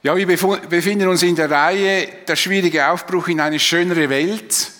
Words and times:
Ja, 0.00 0.16
wir 0.16 0.26
befinden 0.28 1.08
uns 1.08 1.24
in 1.24 1.34
der 1.34 1.50
Reihe 1.50 2.06
Der 2.28 2.36
schwierige 2.36 2.88
Aufbruch 2.88 3.26
in 3.26 3.40
eine 3.40 3.58
schönere 3.58 4.08
Welt. 4.08 4.70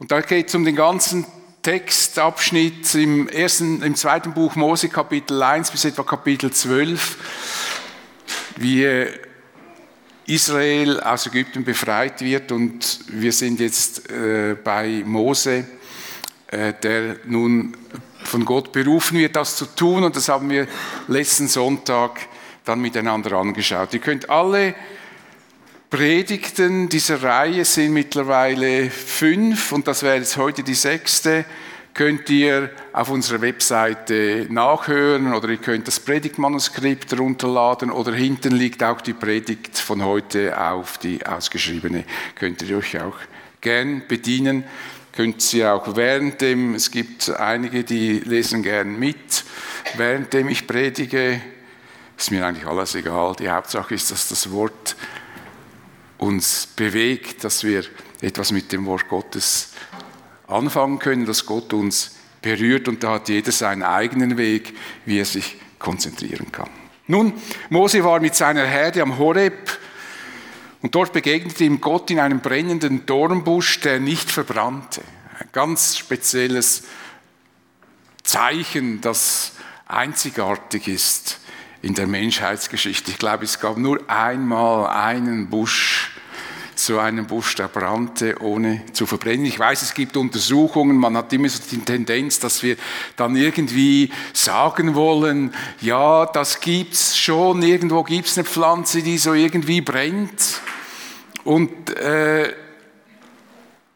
Und 0.00 0.10
da 0.10 0.20
geht 0.22 0.48
es 0.48 0.56
um 0.56 0.64
den 0.64 0.74
ganzen 0.74 1.24
Textabschnitt 1.62 2.92
im, 2.96 3.28
ersten, 3.28 3.80
im 3.82 3.94
zweiten 3.94 4.34
Buch 4.34 4.56
Mose 4.56 4.88
Kapitel 4.88 5.40
1 5.40 5.70
bis 5.70 5.84
etwa 5.84 6.02
Kapitel 6.02 6.50
12, 6.50 7.16
wie 8.56 9.06
Israel 10.26 10.98
aus 10.98 11.28
Ägypten 11.28 11.62
befreit 11.62 12.20
wird 12.20 12.50
und 12.50 12.98
wir 13.06 13.32
sind 13.32 13.60
jetzt 13.60 14.10
äh, 14.10 14.56
bei 14.62 15.04
Mose, 15.06 15.64
äh, 16.48 16.74
der 16.82 17.18
nun 17.24 17.76
von 18.24 18.44
Gott 18.44 18.72
berufen 18.72 19.16
wird, 19.16 19.36
das 19.36 19.54
zu 19.54 19.66
tun 19.66 20.02
und 20.02 20.16
das 20.16 20.28
haben 20.28 20.50
wir 20.50 20.66
letzten 21.06 21.46
Sonntag 21.46 22.28
dann 22.68 22.80
miteinander 22.80 23.32
angeschaut. 23.32 23.94
Ihr 23.94 24.00
könnt 24.00 24.28
alle 24.30 24.74
Predigten 25.90 26.90
dieser 26.90 27.22
Reihe 27.22 27.64
sind 27.64 27.94
mittlerweile 27.94 28.90
fünf 28.90 29.72
und 29.72 29.88
das 29.88 30.02
wäre 30.02 30.16
jetzt 30.16 30.36
heute 30.36 30.62
die 30.62 30.74
sechste. 30.74 31.46
Könnt 31.94 32.28
ihr 32.28 32.70
auf 32.92 33.08
unserer 33.08 33.40
Webseite 33.40 34.46
nachhören 34.50 35.32
oder 35.32 35.48
ihr 35.48 35.56
könnt 35.56 35.88
das 35.88 35.98
Predigtmanuskript 35.98 37.18
runterladen 37.18 37.90
oder 37.90 38.12
hinten 38.12 38.52
liegt 38.52 38.82
auch 38.82 39.00
die 39.00 39.14
Predigt 39.14 39.78
von 39.78 40.04
heute 40.04 40.60
auf, 40.60 40.98
die 40.98 41.24
ausgeschriebene. 41.24 42.04
Könnt 42.34 42.60
ihr 42.60 42.76
euch 42.76 43.00
auch 43.00 43.16
gern 43.62 44.02
bedienen. 44.06 44.64
Könnt 45.12 45.40
sie 45.40 45.64
auch 45.64 45.96
während 45.96 46.42
dem, 46.42 46.74
es 46.74 46.90
gibt 46.90 47.30
einige, 47.30 47.82
die 47.82 48.20
lesen 48.20 48.62
gern 48.62 48.98
mit, 48.98 49.42
währenddem 49.96 50.48
ich 50.50 50.66
predige. 50.66 51.40
Ist 52.18 52.32
mir 52.32 52.44
eigentlich 52.44 52.66
alles 52.66 52.96
egal. 52.96 53.36
Die 53.38 53.48
Hauptsache 53.48 53.94
ist, 53.94 54.10
dass 54.10 54.28
das 54.28 54.50
Wort 54.50 54.96
uns 56.18 56.66
bewegt, 56.66 57.44
dass 57.44 57.62
wir 57.62 57.84
etwas 58.20 58.50
mit 58.50 58.72
dem 58.72 58.86
Wort 58.86 59.08
Gottes 59.08 59.72
anfangen 60.48 60.98
können, 60.98 61.26
dass 61.26 61.46
Gott 61.46 61.72
uns 61.72 62.16
berührt 62.42 62.88
und 62.88 63.04
da 63.04 63.12
hat 63.12 63.28
jeder 63.28 63.52
seinen 63.52 63.84
eigenen 63.84 64.36
Weg, 64.36 64.76
wie 65.04 65.20
er 65.20 65.24
sich 65.24 65.56
konzentrieren 65.78 66.50
kann. 66.50 66.70
Nun, 67.06 67.34
Mose 67.70 68.02
war 68.02 68.18
mit 68.18 68.34
seiner 68.34 68.66
Herde 68.66 69.00
am 69.02 69.18
Horeb 69.18 69.78
und 70.82 70.96
dort 70.96 71.12
begegnete 71.12 71.62
ihm 71.62 71.80
Gott 71.80 72.10
in 72.10 72.18
einem 72.18 72.40
brennenden 72.40 73.06
Dornbusch, 73.06 73.80
der 73.80 74.00
nicht 74.00 74.28
verbrannte. 74.28 75.02
Ein 75.38 75.48
ganz 75.52 75.96
spezielles 75.96 76.82
Zeichen, 78.24 79.00
das 79.00 79.52
einzigartig 79.86 80.88
ist 80.88 81.38
in 81.82 81.94
der 81.94 82.06
Menschheitsgeschichte. 82.06 83.10
Ich 83.10 83.18
glaube, 83.18 83.44
es 83.44 83.60
gab 83.60 83.76
nur 83.76 84.08
einmal 84.10 84.86
einen 84.86 85.48
Busch, 85.48 86.10
so 86.74 86.98
einen 86.98 87.26
Busch, 87.26 87.56
der 87.56 87.68
brannte, 87.68 88.40
ohne 88.40 88.82
zu 88.92 89.06
verbrennen. 89.06 89.46
Ich 89.46 89.58
weiß, 89.58 89.82
es 89.82 89.94
gibt 89.94 90.16
Untersuchungen, 90.16 90.96
man 90.96 91.16
hat 91.16 91.32
immer 91.32 91.48
so 91.48 91.60
die 91.70 91.78
Tendenz, 91.78 92.38
dass 92.38 92.62
wir 92.62 92.76
dann 93.16 93.36
irgendwie 93.36 94.10
sagen 94.32 94.94
wollen, 94.94 95.52
ja, 95.80 96.26
das 96.26 96.60
gibt's 96.60 97.18
schon, 97.18 97.62
irgendwo 97.62 98.04
gibt's 98.04 98.38
eine 98.38 98.44
Pflanze, 98.44 99.02
die 99.02 99.18
so 99.18 99.34
irgendwie 99.34 99.80
brennt. 99.80 100.60
Und, 101.44 101.90
äh, 101.96 102.54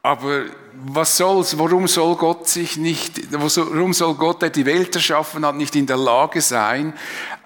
aber 0.02 0.46
was 0.86 1.16
soll's? 1.16 1.58
Warum 1.58 1.88
soll 1.88 2.16
Gott 2.16 2.48
sich 2.48 2.76
nicht, 2.76 3.32
warum 3.32 3.92
soll 3.92 4.14
Gott, 4.14 4.42
der 4.42 4.50
die 4.50 4.66
Welt 4.66 4.94
erschaffen 4.94 5.44
hat, 5.44 5.54
nicht 5.56 5.76
in 5.76 5.86
der 5.86 5.96
Lage 5.96 6.40
sein, 6.40 6.94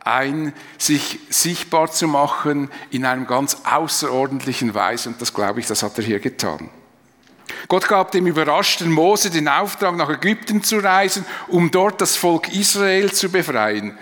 ein, 0.05 0.53
sich 0.79 1.19
sichtbar 1.29 1.91
zu 1.91 2.07
machen 2.07 2.71
in 2.91 3.05
einem 3.05 3.27
ganz 3.27 3.59
außerordentlichen 3.65 4.75
Weise? 4.75 5.11
Und 5.11 5.21
das 5.21 5.35
glaube 5.35 5.61
ich, 5.61 5.67
das 5.67 5.83
hat 5.83 5.99
er 5.99 6.05
hier 6.05 6.21
getan. 6.21 6.71
Gott 7.69 7.89
gab 7.89 8.13
dem 8.13 8.27
überraschten 8.27 8.91
Mose 8.91 9.31
den 9.31 9.49
Auftrag, 9.49 9.97
nach 9.97 10.11
Ägypten 10.11 10.63
zu 10.63 10.79
reisen, 10.79 11.25
um 11.49 11.71
dort 11.71 12.01
das 12.01 12.17
Volk 12.17 12.53
Israel 12.53 13.13
zu 13.13 13.29
befreien. 13.29 13.99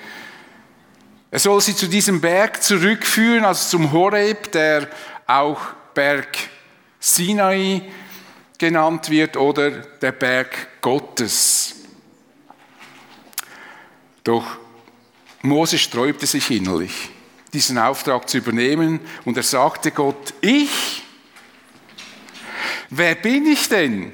Er 1.31 1.39
soll 1.39 1.61
sie 1.61 1.75
zu 1.75 1.89
diesem 1.89 2.21
Berg 2.21 2.63
zurückführen, 2.63 3.45
also 3.45 3.69
zum 3.69 3.93
Horeb, 3.93 4.53
der 4.53 4.89
auch 5.27 5.61
Berg 5.95 6.29
Sinai 7.01 7.83
genannt 8.65 9.11
wird 9.11 9.37
oder 9.37 9.71
der 9.71 10.13
Berg 10.13 10.81
Gottes. 10.81 11.75
Doch 14.23 14.57
Mose 15.43 15.77
sträubte 15.77 16.27
sich 16.27 16.51
innerlich, 16.51 17.11
diesen 17.53 17.77
Auftrag 17.77 18.27
zu 18.27 18.39
übernehmen 18.39 19.01
und 19.27 19.37
er 19.37 19.43
sagte 19.43 19.91
Gott, 19.91 20.33
ich? 20.41 21.03
Wer 22.89 23.17
bin 23.17 23.47
ich 23.47 23.69
denn? 23.69 24.13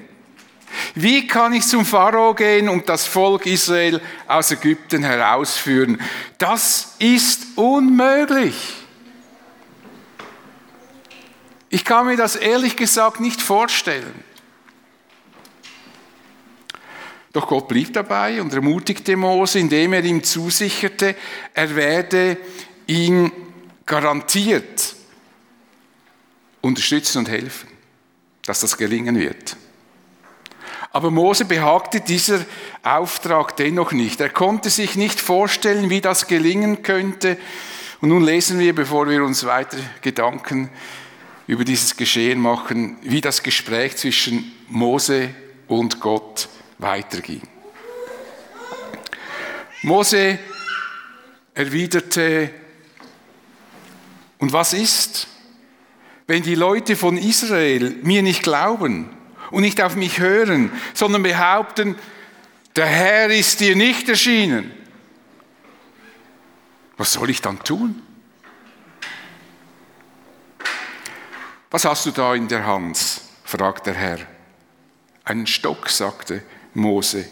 Wie 0.97 1.29
kann 1.29 1.53
ich 1.53 1.65
zum 1.69 1.85
Pharao 1.85 2.35
gehen 2.35 2.69
und 2.69 2.89
das 2.89 3.07
Volk 3.07 3.47
Israel 3.47 4.01
aus 4.27 4.51
Ägypten 4.51 5.05
herausführen? 5.05 6.01
Das 6.39 6.97
ist 6.99 7.57
unmöglich. 7.57 8.57
Ich 11.69 11.85
kann 11.85 12.07
mir 12.07 12.17
das 12.17 12.35
ehrlich 12.35 12.75
gesagt 12.75 13.21
nicht 13.21 13.41
vorstellen. 13.41 14.25
Doch 17.33 17.47
Gott 17.47 17.69
blieb 17.69 17.93
dabei 17.93 18.43
und 18.43 18.53
ermutigte 18.53 19.17
Mose, 19.17 19.61
indem 19.61 19.93
er 19.93 20.05
ihm 20.05 20.25
zusicherte, 20.25 21.15
er 21.55 21.77
werde 21.77 22.37
ihn 22.87 23.31
garantiert 23.87 24.97
unterstützen 26.61 27.19
und 27.19 27.29
helfen, 27.29 27.69
dass 28.45 28.61
das 28.61 28.77
gelingen 28.77 29.19
wird. 29.19 29.57
Aber 30.93 31.11
Mose 31.11 31.45
behagte 31.45 32.01
dieser 32.01 32.45
Auftrag 32.83 33.57
dennoch 33.57 33.93
nicht. 33.93 34.21
Er 34.21 34.31
konnte 34.31 34.71
sich 34.71 34.97
nicht 34.97 35.21
vorstellen, 35.21 35.89
wie 35.89 36.01
das 36.01 36.27
gelingen 36.27 36.83
könnte. 36.83 37.39
Und 38.01 38.09
nun 38.09 38.25
lesen 38.25 38.59
wir, 38.59 38.75
bevor 38.75 39.09
wir 39.09 39.23
uns 39.25 39.47
weiter 39.47 39.79
Gedanken 40.03 40.69
über 41.47 41.65
dieses 41.65 41.97
Geschehen 41.97 42.41
machen, 42.41 42.99
wie 43.03 43.21
das 43.21 43.43
Gespräch 43.43 43.97
zwischen 43.97 44.53
Mose 44.69 45.31
und 45.69 46.01
Gott 46.01 46.49
weiterging. 46.81 47.43
Mose 49.83 50.39
erwiderte, 51.55 52.51
und 54.39 54.53
was 54.53 54.73
ist, 54.73 55.27
wenn 56.27 56.43
die 56.43 56.55
Leute 56.55 56.97
von 56.97 57.17
Israel 57.17 57.97
mir 58.03 58.23
nicht 58.23 58.43
glauben 58.43 59.11
und 59.51 59.63
nicht 59.63 59.83
auf 59.83 59.97
mich 59.97 60.19
hören, 60.19 60.71
sondern 60.95 61.23
behaupten, 61.23 61.97
der 62.77 62.87
Herr 62.87 63.31
ist 63.31 63.61
dir 63.61 63.77
nicht 63.77 64.09
erschienen? 64.09 64.73
Was 66.97 67.15
soll 67.15 67.31
ich 67.31 67.43
dann 67.43 67.63
tun? 67.65 68.03
Was 71.71 71.85
hast 71.85 72.07
du 72.07 72.11
da 72.11 72.35
in 72.35 72.49
der 72.49 72.67
Hand? 72.67 73.23
fragt 73.45 73.87
der 73.87 73.95
Herr. 73.95 74.19
Einen 75.25 75.47
Stock, 75.47 75.89
sagte 75.89 76.43
Mose. 76.75 77.27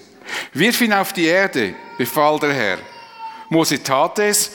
Wirf 0.52 0.80
ihn 0.80 0.92
auf 0.92 1.12
die 1.12 1.26
Erde, 1.26 1.74
befahl 1.96 2.38
der 2.38 2.52
Herr. 2.52 2.78
Mose 3.48 3.82
tat 3.82 4.18
es, 4.18 4.52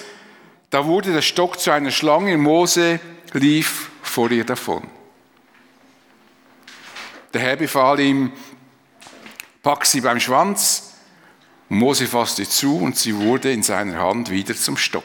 da 0.69 0.85
wurde 0.85 1.13
der 1.13 1.21
Stock 1.21 1.59
zu 1.59 1.71
einer 1.71 1.91
Schlange, 1.91 2.37
Mose 2.37 2.99
lief 3.33 3.89
vor 4.01 4.29
ihr 4.31 4.45
davon. 4.45 4.87
Der 7.33 7.41
Herr 7.41 7.55
befahl 7.55 7.99
ihm, 7.99 8.31
pack 9.63 9.85
sie 9.85 10.01
beim 10.01 10.19
Schwanz. 10.19 10.93
Mose 11.69 12.05
fasste 12.05 12.47
zu 12.47 12.77
und 12.77 12.97
sie 12.97 13.15
wurde 13.15 13.51
in 13.51 13.63
seiner 13.63 13.99
Hand 13.99 14.29
wieder 14.29 14.55
zum 14.55 14.77
Stock. 14.77 15.03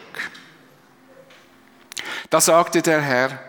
Da 2.29 2.41
sagte 2.41 2.83
der 2.83 3.01
Herr, 3.01 3.48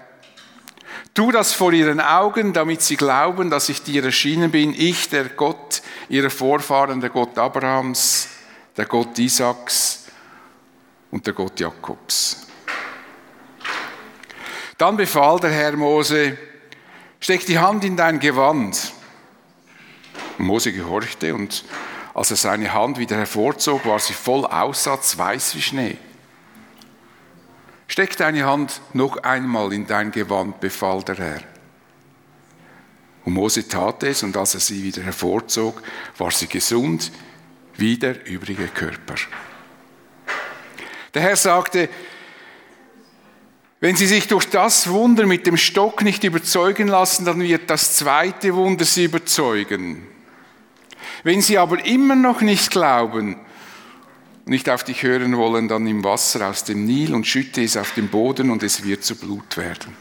Tu 1.14 1.32
das 1.32 1.54
vor 1.54 1.74
ihren 1.74 2.00
Augen, 2.00 2.54
damit 2.54 2.82
sie 2.82 2.96
glauben, 2.96 3.50
dass 3.50 3.70
ich 3.70 3.84
dir 3.84 4.04
erschienen 4.04 4.52
bin, 4.52 4.74
ich, 4.74 5.10
der 5.10 5.26
Gott 5.30 5.82
ihrer 6.08 6.30
Vorfahren, 6.30 7.02
der 7.02 7.10
Gott 7.10 7.38
Abrahams, 7.38 8.30
der 8.78 8.86
Gott 8.86 9.18
Isaaks 9.18 10.06
und 11.12 11.26
der 11.26 11.34
Gott 11.34 11.60
Jakobs. 11.60 12.48
Dann 14.78 14.96
befahl 14.96 15.40
der 15.40 15.52
Herr 15.52 15.76
Mose, 15.76 16.38
steck 17.20 17.46
die 17.46 17.60
Hand 17.60 17.84
in 17.84 17.98
dein 17.98 18.20
Gewand. 18.20 18.94
Mose 20.38 20.72
gehorchte 20.72 21.36
und 21.36 21.66
als 22.14 22.32
er 22.32 22.38
seine 22.38 22.74
Hand 22.74 22.98
wieder 22.98 23.18
hervorzog, 23.18 23.86
war 23.86 24.00
sie 24.00 24.14
voll 24.14 24.46
Aussatz, 24.46 25.18
weiß 25.18 25.56
wie 25.56 25.62
Schnee. 25.62 25.98
Steck 27.90 28.16
deine 28.18 28.46
Hand 28.46 28.82
noch 28.94 29.18
einmal 29.24 29.74
in 29.74 29.88
dein 29.88 30.12
Gewand, 30.12 30.60
befahl 30.60 31.02
der 31.02 31.16
Herr. 31.16 31.42
Und 33.26 33.34
Mose 33.34 33.68
tat 33.68 34.04
es, 34.04 34.22
und 34.22 34.38
als 34.38 34.54
er 34.54 34.60
sie 34.60 34.84
wieder 34.84 35.02
hervorzog, 35.02 35.82
war 36.20 36.30
sie 36.30 36.48
gesund 36.48 37.12
wie 37.78 37.98
der 37.98 38.28
übrige 38.28 38.68
Körper. 38.68 39.16
Der 41.16 41.22
Herr 41.24 41.36
sagte, 41.36 41.90
Wenn 43.80 43.96
sie 43.96 44.08
sich 44.08 44.28
durch 44.28 44.46
das 44.46 44.90
Wunder 44.90 45.26
mit 45.26 45.48
dem 45.48 45.58
Stock 45.58 46.04
nicht 46.04 46.24
überzeugen 46.24 46.90
lassen, 46.90 47.26
dann 47.26 47.42
wird 47.42 47.72
das 47.72 47.96
zweite 47.96 48.54
Wunder 48.54 48.86
sie 48.86 49.06
überzeugen. 49.06 50.06
Wenn 51.24 51.42
sie 51.42 51.58
aber 51.58 51.84
immer 51.84 52.16
noch 52.16 52.42
nicht 52.42 52.70
glauben, 52.70 53.38
nicht 54.50 54.68
auf 54.70 54.84
dich 54.84 55.04
hören 55.04 55.38
wollen, 55.38 55.68
dann 55.68 55.84
nimm 55.84 56.04
Wasser 56.04 56.50
aus 56.50 56.64
dem 56.64 56.86
Nil 56.86 57.14
und 57.14 57.28
schütte 57.28 57.62
es 57.62 57.78
auf 57.78 57.94
den 57.94 58.10
Boden 58.10 58.50
und 58.50 58.64
es 58.64 58.84
wird 58.84 59.04
zu 59.04 59.16
Blut 59.16 59.58
werden. 59.58 59.96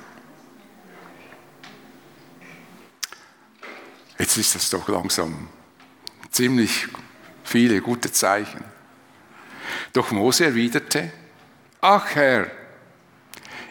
Jetzt 4.18 4.36
ist 4.38 4.54
das 4.54 4.70
doch 4.70 4.88
langsam 4.88 5.48
ziemlich 6.30 6.88
viele 7.44 7.82
gute 7.82 8.10
Zeichen. 8.10 8.64
Doch 9.92 10.10
Mose 10.12 10.46
erwiderte, 10.46 11.12
ach 11.82 12.14
Herr, 12.14 12.50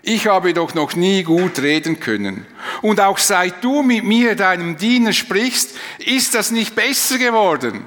ich 0.03 0.27
habe 0.27 0.53
doch 0.53 0.75
noch 0.75 0.95
nie 0.95 1.23
gut 1.23 1.59
reden 1.59 1.99
können. 1.99 2.45
Und 2.81 3.01
auch 3.01 3.17
seit 3.17 3.63
du 3.63 3.81
mit 3.81 4.03
mir, 4.03 4.35
deinem 4.35 4.77
Diener, 4.77 5.11
sprichst, 5.11 5.75
ist 5.97 6.35
das 6.35 6.51
nicht 6.51 6.75
besser 6.75 7.17
geworden. 7.17 7.83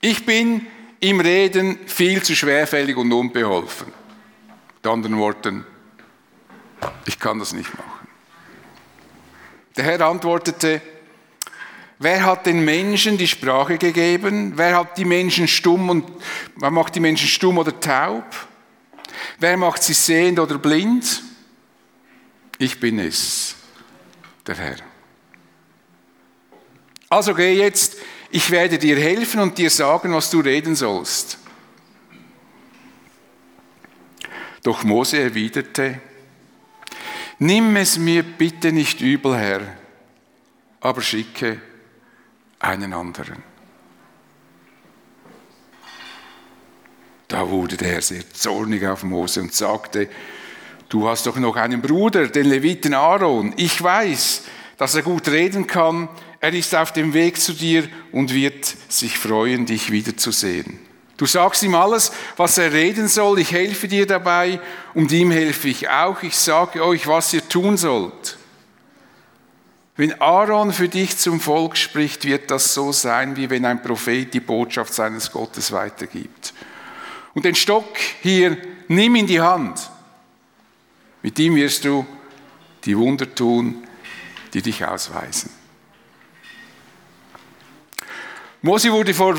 Ich 0.00 0.24
bin 0.24 0.66
im 1.00 1.20
Reden 1.20 1.78
viel 1.86 2.22
zu 2.22 2.34
schwerfällig 2.36 2.96
und 2.96 3.12
unbeholfen. 3.12 3.92
Mit 4.76 4.86
anderen 4.86 5.18
Worten, 5.18 5.66
ich 7.06 7.18
kann 7.18 7.38
das 7.38 7.52
nicht 7.52 7.72
machen. 7.76 8.08
Der 9.76 9.84
Herr 9.84 10.00
antwortete, 10.02 10.80
wer 11.98 12.24
hat 12.24 12.46
den 12.46 12.64
Menschen 12.64 13.18
die 13.18 13.28
Sprache 13.28 13.78
gegeben? 13.78 14.52
Wer 14.56 14.76
hat 14.76 14.98
die 14.98 15.04
Menschen 15.04 15.48
stumm 15.48 15.90
und, 15.90 16.04
wer 16.56 16.70
macht 16.70 16.94
die 16.94 17.00
Menschen 17.00 17.28
stumm 17.28 17.58
oder 17.58 17.78
taub? 17.78 18.24
Wer 19.38 19.56
macht 19.56 19.82
sie 19.82 19.94
sehend 19.94 20.38
oder 20.38 20.58
blind? 20.58 21.22
Ich 22.58 22.80
bin 22.80 22.98
es, 22.98 23.56
der 24.46 24.56
Herr. 24.56 24.76
Also 27.08 27.34
geh 27.34 27.54
jetzt, 27.54 27.96
ich 28.30 28.50
werde 28.50 28.78
dir 28.78 28.98
helfen 28.98 29.40
und 29.40 29.58
dir 29.58 29.70
sagen, 29.70 30.12
was 30.12 30.30
du 30.30 30.40
reden 30.40 30.76
sollst. 30.76 31.38
Doch 34.62 34.84
Mose 34.84 35.18
erwiderte, 35.18 36.00
nimm 37.38 37.76
es 37.76 37.98
mir 37.98 38.22
bitte 38.22 38.72
nicht 38.72 39.00
übel, 39.00 39.36
Herr, 39.36 39.60
aber 40.80 41.00
schicke 41.00 41.60
einen 42.58 42.92
anderen. 42.92 43.42
Da 47.28 47.48
wurde 47.48 47.76
der 47.76 47.88
Herr 47.92 48.02
sehr 48.02 48.28
zornig 48.32 48.86
auf 48.86 49.04
Mose 49.04 49.42
und 49.42 49.54
sagte, 49.54 50.08
du 50.88 51.06
hast 51.08 51.26
doch 51.26 51.36
noch 51.36 51.56
einen 51.56 51.82
Bruder, 51.82 52.28
den 52.28 52.46
Leviten 52.46 52.94
Aaron. 52.94 53.52
Ich 53.56 53.82
weiß, 53.82 54.44
dass 54.78 54.94
er 54.94 55.02
gut 55.02 55.28
reden 55.28 55.66
kann. 55.66 56.08
Er 56.40 56.52
ist 56.52 56.74
auf 56.74 56.92
dem 56.92 57.14
Weg 57.14 57.40
zu 57.40 57.52
dir 57.52 57.88
und 58.12 58.32
wird 58.32 58.64
sich 58.88 59.18
freuen, 59.18 59.66
dich 59.66 59.90
wiederzusehen. 59.90 60.78
Du 61.16 61.26
sagst 61.26 61.64
ihm 61.64 61.74
alles, 61.74 62.12
was 62.36 62.58
er 62.58 62.72
reden 62.72 63.08
soll. 63.08 63.40
Ich 63.40 63.50
helfe 63.50 63.88
dir 63.88 64.06
dabei 64.06 64.60
und 64.94 65.10
ihm 65.10 65.32
helfe 65.32 65.68
ich 65.68 65.88
auch. 65.88 66.22
Ich 66.22 66.36
sage 66.36 66.84
euch, 66.84 67.08
was 67.08 67.32
ihr 67.34 67.46
tun 67.48 67.76
sollt. 67.76 68.38
Wenn 69.96 70.20
Aaron 70.20 70.72
für 70.72 70.88
dich 70.88 71.18
zum 71.18 71.40
Volk 71.40 71.76
spricht, 71.76 72.24
wird 72.24 72.52
das 72.52 72.72
so 72.72 72.92
sein, 72.92 73.34
wie 73.34 73.50
wenn 73.50 73.64
ein 73.64 73.82
Prophet 73.82 74.32
die 74.32 74.38
Botschaft 74.38 74.94
seines 74.94 75.32
Gottes 75.32 75.72
weitergibt. 75.72 76.54
Und 77.34 77.44
den 77.44 77.56
Stock 77.56 77.98
hier 78.22 78.56
nimm 78.86 79.16
in 79.16 79.26
die 79.26 79.40
Hand. 79.40 79.90
Mit 81.20 81.36
ihm 81.40 81.56
wirst 81.56 81.84
du 81.84 82.06
die 82.84 82.96
Wunder 82.96 83.34
tun, 83.34 83.88
die 84.54 84.62
dich 84.62 84.84
ausweisen. 84.84 85.57
Mose 88.60 88.90
wurde 88.90 89.14
vor 89.14 89.36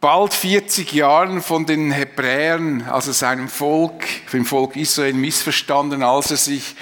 bald 0.00 0.32
40 0.32 0.92
Jahren 0.92 1.42
von 1.42 1.66
den 1.66 1.90
Hebräern, 1.90 2.82
also 2.82 3.10
seinem 3.10 3.48
Volk, 3.48 4.04
dem 4.32 4.44
Volk 4.44 4.76
Israel, 4.76 5.12
missverstanden, 5.12 6.04
als 6.04 6.30
er 6.30 6.36
sich 6.36 6.76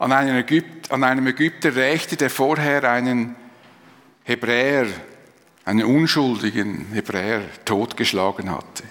an 0.00 0.10
einem, 0.10 0.36
Ägypter, 0.36 0.92
an 0.92 1.04
einem 1.04 1.28
Ägypter 1.28 1.76
rächte, 1.76 2.16
der 2.16 2.30
vorher 2.30 2.90
einen 2.90 3.36
Hebräer, 4.24 4.86
einen 5.64 5.84
unschuldigen 5.84 6.86
Hebräer 6.92 7.42
totgeschlagen 7.64 8.50
hatte. 8.50 8.82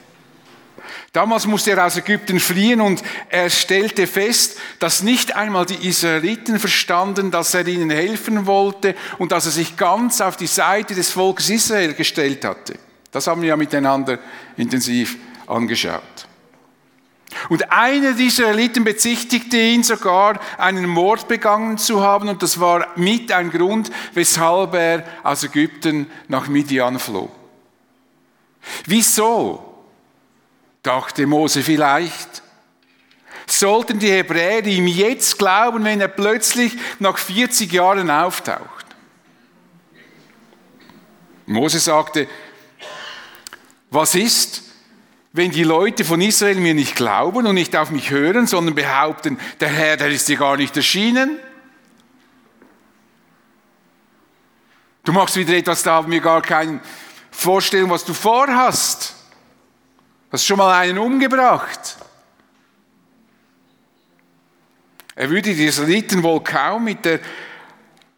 Damals 1.14 1.46
musste 1.46 1.72
er 1.72 1.86
aus 1.86 1.96
Ägypten 1.96 2.40
fliehen 2.40 2.82
und 2.82 3.04
er 3.30 3.52
stellte 3.52 4.08
fest, 4.08 4.58
dass 4.80 5.04
nicht 5.04 5.36
einmal 5.36 5.68
die 5.68 5.88
Israeliten 5.88 6.58
verstanden, 6.58 7.30
dass 7.30 7.54
er 7.54 7.68
ihnen 7.68 7.92
helfen 7.92 8.48
wollte 8.48 8.96
und 9.20 9.32
dass 9.32 9.46
er 9.46 9.52
sich 9.52 9.78
ganz 9.78 10.22
auf 10.22 10.38
die 10.38 10.48
Seite 10.48 10.96
des 10.96 11.12
Volkes 11.12 11.52
Israel 11.52 11.94
gestellt 11.94 12.44
hatte. 12.44 12.80
Das 13.12 13.28
haben 13.28 13.44
wir 13.44 13.50
ja 13.50 13.56
miteinander 13.56 14.18
intensiv 14.58 15.18
angeschaut. 15.46 16.02
Und 17.50 17.72
einer 17.72 18.14
dieser 18.14 18.50
Israeliten 18.50 18.84
bezichtigte 18.84 19.58
ihn 19.58 19.84
sogar, 19.84 20.40
einen 20.58 20.88
Mord 20.88 21.28
begangen 21.28 21.78
zu 21.78 22.02
haben 22.02 22.28
und 22.28 22.42
das 22.42 22.60
war 22.60 22.88
mit 22.96 23.32
ein 23.32 23.52
Grund, 23.52 23.92
weshalb 24.16 24.74
er 24.74 25.06
aus 25.22 25.44
Ägypten 25.44 26.08
nach 26.28 26.48
Midian 26.48 26.98
floh. 26.98 27.30
Wieso? 28.88 29.73
Dachte 30.84 31.26
Mose 31.26 31.64
vielleicht. 31.64 32.44
Sollten 33.48 34.00
die 34.00 34.12
Hebräer 34.12 34.66
ihm 34.66 34.88
jetzt 34.88 35.38
glauben, 35.38 35.84
wenn 35.84 36.02
er 36.02 36.08
plötzlich 36.08 36.74
nach 37.00 37.18
40 37.18 37.72
Jahren 37.72 38.10
auftaucht? 38.10 38.86
Mose 41.46 41.80
sagte, 41.80 42.28
was 43.90 44.16
ist, 44.16 44.64
wenn 45.34 45.52
die 45.52 45.64
Leute 45.64 46.06
von 46.06 46.22
Israel 46.22 46.56
mir 46.56 46.74
nicht 46.74 46.96
glauben 46.96 47.48
und 47.48 47.56
nicht 47.56 47.76
auf 47.76 47.90
mich 47.90 48.12
hören, 48.12 48.48
sondern 48.48 48.76
behaupten, 48.76 49.40
der 49.60 49.70
Herr, 49.70 49.98
der 49.98 50.10
ist 50.10 50.28
dir 50.28 50.38
gar 50.38 50.58
nicht 50.58 50.76
erschienen? 50.78 51.38
Du 55.04 55.12
machst 55.12 55.36
wieder 55.36 55.54
etwas, 55.54 55.84
da 55.84 55.96
haben 55.96 56.12
wir 56.12 56.22
gar 56.22 56.42
keine 56.42 56.80
Vorstellung, 57.30 57.90
was 57.90 58.06
du 58.06 58.14
vorhast. 58.14 59.13
Hast 60.34 60.48
schon 60.48 60.58
mal 60.58 60.74
einen 60.80 60.98
umgebracht? 60.98 61.96
Er 65.14 65.30
würde 65.30 65.54
die 65.54 65.64
Israeliten 65.64 66.24
wohl 66.24 66.44
kaum 66.44 66.86
mit 66.86 67.06
der 67.06 67.20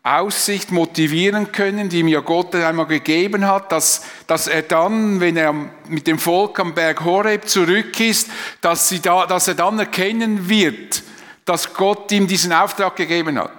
Aussicht 0.02 0.72
motivieren 0.72 1.52
können, 1.52 1.90
die 1.90 2.00
ihm 2.00 2.08
ja 2.08 2.22
Gott 2.22 2.56
einmal 2.56 2.86
gegeben 2.86 3.46
hat, 3.46 3.70
dass, 3.74 4.06
dass 4.28 4.48
er 4.48 4.62
dann, 4.62 5.20
wenn 5.20 5.36
er 5.36 5.52
mit 5.90 6.08
dem 6.08 6.18
Volk 6.18 6.58
am 6.58 6.74
Berg 6.74 7.04
Horeb 7.04 7.50
zurück 7.50 8.00
ist, 8.00 8.30
dass, 8.62 8.88
sie 8.88 9.02
da, 9.02 9.26
dass 9.26 9.50
er 9.50 9.56
dann 9.56 9.78
erkennen 9.78 10.48
wird, 10.48 11.04
dass 11.44 11.74
Gott 11.74 12.14
ihm 12.14 12.28
diesen 12.28 12.54
Auftrag 12.54 12.96
gegeben 12.96 13.38
hat. 13.38 13.52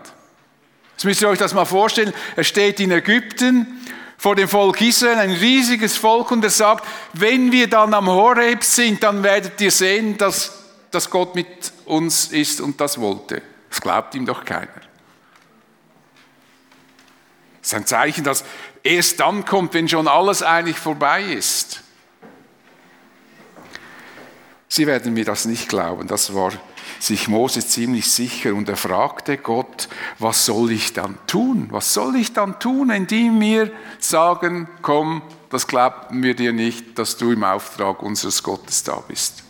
Jetzt 0.92 1.04
müsst 1.04 1.20
ihr 1.20 1.28
euch 1.28 1.38
das 1.38 1.52
mal 1.52 1.66
vorstellen. 1.66 2.14
Er 2.36 2.44
steht 2.44 2.80
in 2.80 2.90
Ägypten 2.90 3.75
vor 4.26 4.34
dem 4.34 4.48
Volk 4.48 4.80
Israel, 4.80 5.18
ein 5.18 5.30
riesiges 5.30 5.96
Volk, 5.96 6.32
und 6.32 6.42
er 6.42 6.50
sagt, 6.50 6.84
wenn 7.12 7.52
wir 7.52 7.70
dann 7.70 7.94
am 7.94 8.08
Horeb 8.08 8.64
sind, 8.64 9.00
dann 9.04 9.22
werdet 9.22 9.60
ihr 9.60 9.70
sehen, 9.70 10.18
dass, 10.18 10.64
dass 10.90 11.08
Gott 11.08 11.36
mit 11.36 11.72
uns 11.84 12.26
ist 12.32 12.60
und 12.60 12.80
das 12.80 13.00
wollte. 13.00 13.40
Das 13.70 13.80
glaubt 13.80 14.16
ihm 14.16 14.26
doch 14.26 14.44
keiner. 14.44 14.66
Das 17.60 17.70
ist 17.70 17.74
ein 17.74 17.86
Zeichen, 17.86 18.24
dass 18.24 18.42
erst 18.82 19.20
dann 19.20 19.44
kommt, 19.44 19.74
wenn 19.74 19.88
schon 19.88 20.08
alles 20.08 20.42
eigentlich 20.42 20.78
vorbei 20.78 21.22
ist. 21.22 21.84
Sie 24.66 24.88
werden 24.88 25.14
mir 25.14 25.24
das 25.24 25.44
nicht 25.44 25.68
glauben, 25.68 26.08
das 26.08 26.34
war 26.34 26.50
sich 26.98 27.28
Mose 27.28 27.66
ziemlich 27.66 28.10
sicher 28.10 28.54
und 28.54 28.68
er 28.68 28.76
fragte 28.76 29.36
Gott, 29.36 29.88
was 30.18 30.46
soll 30.46 30.72
ich 30.72 30.92
dann 30.92 31.18
tun? 31.26 31.68
Was 31.70 31.92
soll 31.94 32.16
ich 32.16 32.32
dann 32.32 32.58
tun, 32.58 32.88
wenn 32.88 33.06
die 33.06 33.30
mir 33.30 33.70
sagen, 33.98 34.68
komm, 34.82 35.22
das 35.50 35.66
glauben 35.66 36.22
wir 36.22 36.34
dir 36.34 36.52
nicht, 36.52 36.98
dass 36.98 37.16
du 37.16 37.32
im 37.32 37.44
Auftrag 37.44 38.02
unseres 38.02 38.42
Gottes 38.42 38.82
da 38.82 38.96
bist. 38.96 39.44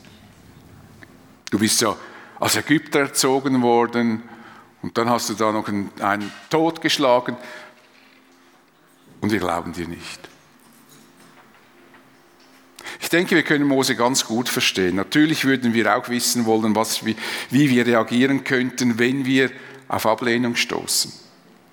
Du 1.50 1.58
bist 1.58 1.80
ja 1.80 1.96
als 2.38 2.56
Ägypter 2.56 3.00
erzogen 3.00 3.62
worden 3.62 4.22
und 4.82 4.98
dann 4.98 5.08
hast 5.08 5.30
du 5.30 5.34
da 5.34 5.52
noch 5.52 5.68
einen, 5.68 5.90
einen 6.00 6.30
Tod 6.50 6.80
geschlagen 6.80 7.36
und 9.20 9.32
wir 9.32 9.38
glauben 9.38 9.72
dir 9.72 9.88
nicht. 9.88 10.28
Ich 13.00 13.08
denke, 13.08 13.36
wir 13.36 13.42
können 13.42 13.66
Mose 13.66 13.96
ganz 13.96 14.24
gut 14.24 14.48
verstehen. 14.48 14.96
Natürlich 14.96 15.44
würden 15.44 15.74
wir 15.74 15.96
auch 15.96 16.08
wissen 16.08 16.46
wollen, 16.46 16.74
was, 16.74 17.04
wie, 17.04 17.16
wie 17.50 17.70
wir 17.70 17.86
reagieren 17.86 18.44
könnten, 18.44 18.98
wenn 18.98 19.24
wir 19.24 19.50
auf 19.88 20.06
Ablehnung 20.06 20.56
stoßen. 20.56 21.12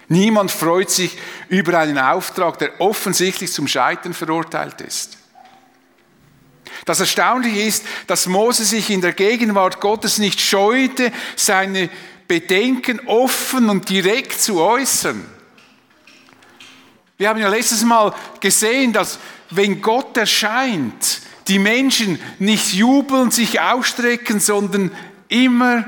Niemand 0.10 0.52
freut 0.52 0.92
sich 0.92 1.18
über 1.50 1.80
einen 1.80 1.98
Auftrag, 1.98 2.60
der 2.60 2.80
offensichtlich 2.82 3.52
zum 3.52 3.68
Scheitern 3.68 4.14
verurteilt 4.14 4.82
ist. 4.82 5.18
Das 6.86 7.00
Erstaunliche 7.00 7.62
ist, 7.62 7.86
dass 8.08 8.28
Mose 8.28 8.66
sich 8.66 8.90
in 8.90 9.02
der 9.02 9.14
Gegenwart 9.14 9.80
Gottes 9.80 10.18
nicht 10.18 10.42
scheute, 10.42 11.12
seine 11.36 11.90
Bedenken 12.28 13.00
offen 13.08 13.70
und 13.70 13.90
direkt 13.90 14.40
zu 14.40 14.60
äußern. 14.60 15.26
Wir 17.24 17.30
haben 17.30 17.40
ja 17.40 17.48
letztes 17.48 17.86
Mal 17.86 18.14
gesehen, 18.42 18.92
dass 18.92 19.18
wenn 19.50 19.82
Gott 19.82 20.18
erscheint, 20.18 21.22
die 21.48 21.58
Menschen 21.58 22.20
nicht 22.38 22.74
jubeln, 22.74 23.32
sich 23.32 23.62
ausstrecken, 23.62 24.42
sondern 24.42 24.92
immer 25.30 25.86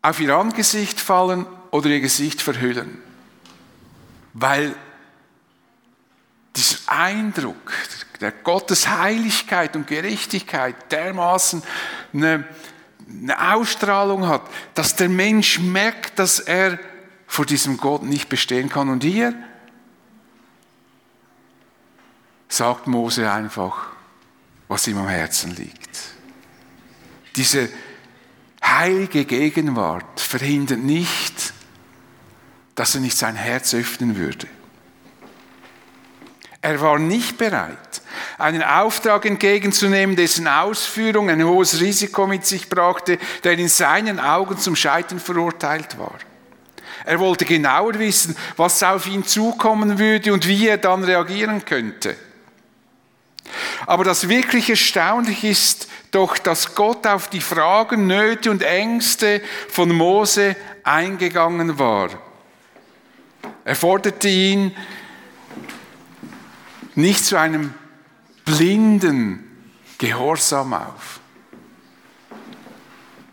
auf 0.00 0.18
ihr 0.18 0.34
Angesicht 0.34 0.98
fallen 0.98 1.44
oder 1.72 1.90
ihr 1.90 2.00
Gesicht 2.00 2.40
verhüllen. 2.40 2.96
Weil 4.32 4.74
dieser 6.56 6.78
Eindruck 6.86 7.74
der 8.22 8.32
Gottes 8.32 8.88
Heiligkeit 8.88 9.76
und 9.76 9.86
Gerechtigkeit 9.86 10.90
dermaßen 10.90 11.62
eine, 12.14 12.48
eine 13.10 13.52
Ausstrahlung 13.52 14.26
hat, 14.26 14.40
dass 14.72 14.96
der 14.96 15.10
Mensch 15.10 15.58
merkt, 15.58 16.18
dass 16.18 16.40
er 16.40 16.78
vor 17.26 17.44
diesem 17.44 17.76
Gott 17.76 18.04
nicht 18.04 18.30
bestehen 18.30 18.70
kann. 18.70 18.88
Und 18.88 19.04
hier 19.04 19.34
sagt 22.48 22.86
Mose 22.86 23.30
einfach, 23.30 23.88
was 24.68 24.86
ihm 24.86 24.98
am 24.98 25.08
Herzen 25.08 25.54
liegt. 25.54 25.90
Diese 27.36 27.68
heilige 28.64 29.24
Gegenwart 29.24 30.20
verhindert 30.20 30.80
nicht, 30.80 31.52
dass 32.74 32.94
er 32.94 33.00
nicht 33.00 33.16
sein 33.16 33.36
Herz 33.36 33.74
öffnen 33.74 34.16
würde. 34.16 34.46
Er 36.62 36.80
war 36.80 36.98
nicht 36.98 37.38
bereit, 37.38 38.02
einen 38.38 38.62
Auftrag 38.62 39.24
entgegenzunehmen, 39.24 40.16
dessen 40.16 40.48
Ausführung 40.48 41.30
ein 41.30 41.44
hohes 41.44 41.80
Risiko 41.80 42.26
mit 42.26 42.44
sich 42.44 42.68
brachte, 42.68 43.18
der 43.44 43.52
in 43.52 43.68
seinen 43.68 44.18
Augen 44.18 44.58
zum 44.58 44.74
Scheitern 44.74 45.20
verurteilt 45.20 45.96
war. 45.98 46.18
Er 47.04 47.20
wollte 47.20 47.44
genauer 47.44 47.98
wissen, 48.00 48.36
was 48.56 48.82
auf 48.82 49.06
ihn 49.06 49.24
zukommen 49.24 49.98
würde 49.98 50.32
und 50.32 50.48
wie 50.48 50.66
er 50.66 50.78
dann 50.78 51.04
reagieren 51.04 51.64
könnte. 51.64 52.16
Aber 53.86 54.04
das 54.04 54.28
wirklich 54.28 54.70
Erstaunliche 54.70 55.48
ist 55.48 55.88
doch, 56.10 56.38
dass 56.38 56.74
Gott 56.74 57.06
auf 57.06 57.28
die 57.28 57.40
Fragen, 57.40 58.06
Nöte 58.06 58.50
und 58.50 58.62
Ängste 58.62 59.42
von 59.68 59.90
Mose 59.92 60.56
eingegangen 60.82 61.78
war. 61.78 62.10
Er 63.64 63.76
forderte 63.76 64.28
ihn 64.28 64.74
nicht 66.94 67.24
zu 67.24 67.36
einem 67.38 67.74
blinden 68.44 69.42
Gehorsam 69.98 70.74
auf. 70.74 71.20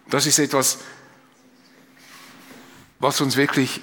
Das 0.10 0.26
ist 0.26 0.40
etwas, 0.40 0.80
was 3.00 3.22
uns 3.22 3.36
wirklich 3.36 3.82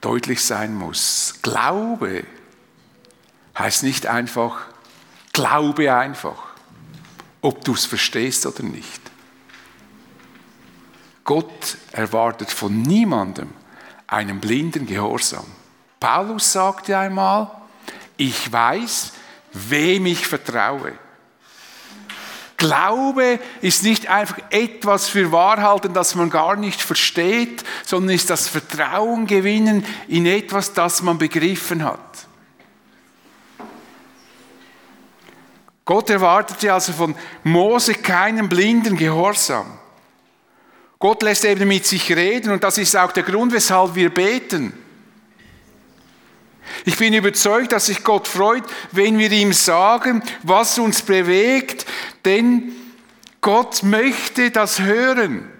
deutlich 0.00 0.44
sein 0.44 0.74
muss. 0.74 1.36
Glaube 1.42 2.24
heißt 3.56 3.82
nicht 3.82 4.06
einfach 4.06 4.66
Glaube 5.34 5.92
einfach, 5.92 6.38
ob 7.42 7.64
du 7.64 7.74
es 7.74 7.86
verstehst 7.86 8.46
oder 8.46 8.62
nicht. 8.62 9.02
Gott 11.24 11.76
erwartet 11.90 12.50
von 12.50 12.82
niemandem 12.82 13.50
einen 14.06 14.40
blinden 14.40 14.86
Gehorsam. 14.86 15.44
Paulus 15.98 16.52
sagte 16.52 16.96
einmal, 16.96 17.50
ich 18.16 18.52
weiß, 18.52 19.12
wem 19.52 20.06
ich 20.06 20.24
vertraue. 20.24 20.92
Glaube 22.56 23.40
ist 23.60 23.82
nicht 23.82 24.06
einfach 24.06 24.38
etwas 24.50 25.08
für 25.08 25.32
Wahrhalten, 25.32 25.94
das 25.94 26.14
man 26.14 26.30
gar 26.30 26.54
nicht 26.54 26.80
versteht, 26.80 27.64
sondern 27.84 28.14
ist 28.14 28.30
das 28.30 28.46
Vertrauen 28.48 29.26
gewinnen 29.26 29.84
in 30.06 30.26
etwas, 30.26 30.74
das 30.74 31.02
man 31.02 31.18
begriffen 31.18 31.82
hat. 31.82 32.28
Gott 35.84 36.08
erwartete 36.10 36.72
also 36.72 36.92
von 36.92 37.14
Mose 37.42 37.94
keinen 37.94 38.48
blinden 38.48 38.96
Gehorsam. 38.96 39.78
Gott 40.98 41.22
lässt 41.22 41.44
eben 41.44 41.68
mit 41.68 41.84
sich 41.84 42.10
reden 42.16 42.50
und 42.50 42.64
das 42.64 42.78
ist 42.78 42.96
auch 42.96 43.12
der 43.12 43.24
Grund, 43.24 43.52
weshalb 43.52 43.94
wir 43.94 44.08
beten. 44.08 44.72
Ich 46.86 46.96
bin 46.96 47.12
überzeugt, 47.12 47.72
dass 47.72 47.86
sich 47.86 48.02
Gott 48.02 48.26
freut, 48.26 48.64
wenn 48.92 49.18
wir 49.18 49.30
ihm 49.30 49.52
sagen, 49.52 50.22
was 50.42 50.78
uns 50.78 51.02
bewegt, 51.02 51.84
denn 52.24 52.72
Gott 53.42 53.82
möchte 53.82 54.50
das 54.50 54.80
hören. 54.80 55.50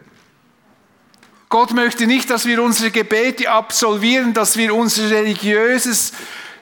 Gott 1.50 1.72
möchte 1.72 2.06
nicht, 2.06 2.30
dass 2.30 2.46
wir 2.46 2.62
unsere 2.62 2.90
Gebete 2.90 3.50
absolvieren, 3.50 4.32
dass 4.32 4.56
wir 4.56 4.74
unser 4.74 5.10
religiöses 5.10 6.12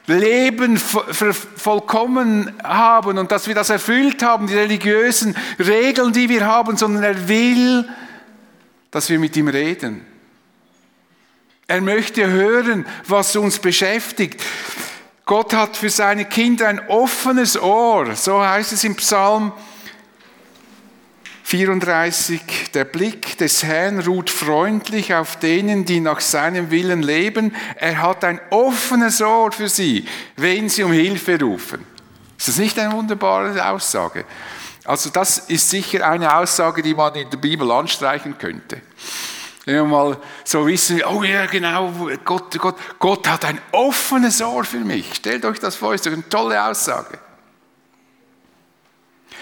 Leben 0.05 0.77
vollkommen 0.77 2.51
haben 2.61 3.17
und 3.17 3.31
dass 3.31 3.47
wir 3.47 3.55
das 3.55 3.69
erfüllt 3.69 4.21
haben, 4.21 4.47
die 4.47 4.55
religiösen 4.55 5.35
Regeln, 5.59 6.11
die 6.11 6.27
wir 6.27 6.45
haben, 6.45 6.75
sondern 6.75 7.03
er 7.03 7.27
will, 7.27 7.87
dass 8.91 9.09
wir 9.09 9.17
mit 9.17 9.35
ihm 9.37 9.47
reden. 9.47 10.05
Er 11.67 11.79
möchte 11.79 12.27
hören, 12.27 12.85
was 13.07 13.35
uns 13.35 13.59
beschäftigt. 13.59 14.43
Gott 15.25 15.53
hat 15.53 15.77
für 15.77 15.89
seine 15.89 16.25
Kinder 16.25 16.67
ein 16.67 16.87
offenes 16.89 17.59
Ohr, 17.59 18.15
so 18.15 18.45
heißt 18.45 18.73
es 18.73 18.83
im 18.83 18.95
Psalm 18.95 19.53
34. 21.53 22.71
Der 22.73 22.83
Blick 22.83 23.37
des 23.37 23.61
Herrn 23.61 23.99
ruht 23.99 24.31
freundlich 24.31 25.13
auf 25.13 25.35
denen, 25.35 25.85
die 25.85 25.99
nach 25.99 26.19
seinem 26.19 26.71
Willen 26.71 27.03
leben. 27.03 27.55
Er 27.75 28.01
hat 28.01 28.23
ein 28.23 28.41
offenes 28.49 29.21
Ohr 29.21 29.51
für 29.51 29.69
sie, 29.69 30.07
wenn 30.35 30.67
sie 30.67 30.81
um 30.81 30.91
Hilfe 30.91 31.39
rufen. 31.39 31.85
Ist 32.39 32.47
das 32.47 32.57
nicht 32.57 32.79
eine 32.79 32.91
wunderbare 32.93 33.69
Aussage? 33.69 34.25
Also 34.83 35.11
das 35.11 35.37
ist 35.37 35.69
sicher 35.69 36.09
eine 36.09 36.35
Aussage, 36.35 36.81
die 36.81 36.95
man 36.95 37.13
in 37.13 37.29
der 37.29 37.37
Bibel 37.37 37.71
anstreichen 37.71 38.35
könnte. 38.39 38.81
Wenn 39.65 39.75
wir 39.75 39.85
mal 39.85 40.17
so 40.43 40.65
wissen, 40.65 41.03
oh 41.03 41.21
ja 41.21 41.45
genau, 41.45 41.93
Gott, 42.25 42.57
Gott, 42.57 42.77
Gott 42.97 43.27
hat 43.27 43.45
ein 43.45 43.61
offenes 43.71 44.41
Ohr 44.41 44.63
für 44.63 44.79
mich. 44.79 45.13
Stellt 45.13 45.45
euch 45.45 45.59
das 45.59 45.75
vor, 45.75 45.93
ist 45.93 46.07
doch 46.07 46.13
eine 46.13 46.27
tolle 46.27 46.65
Aussage. 46.65 47.19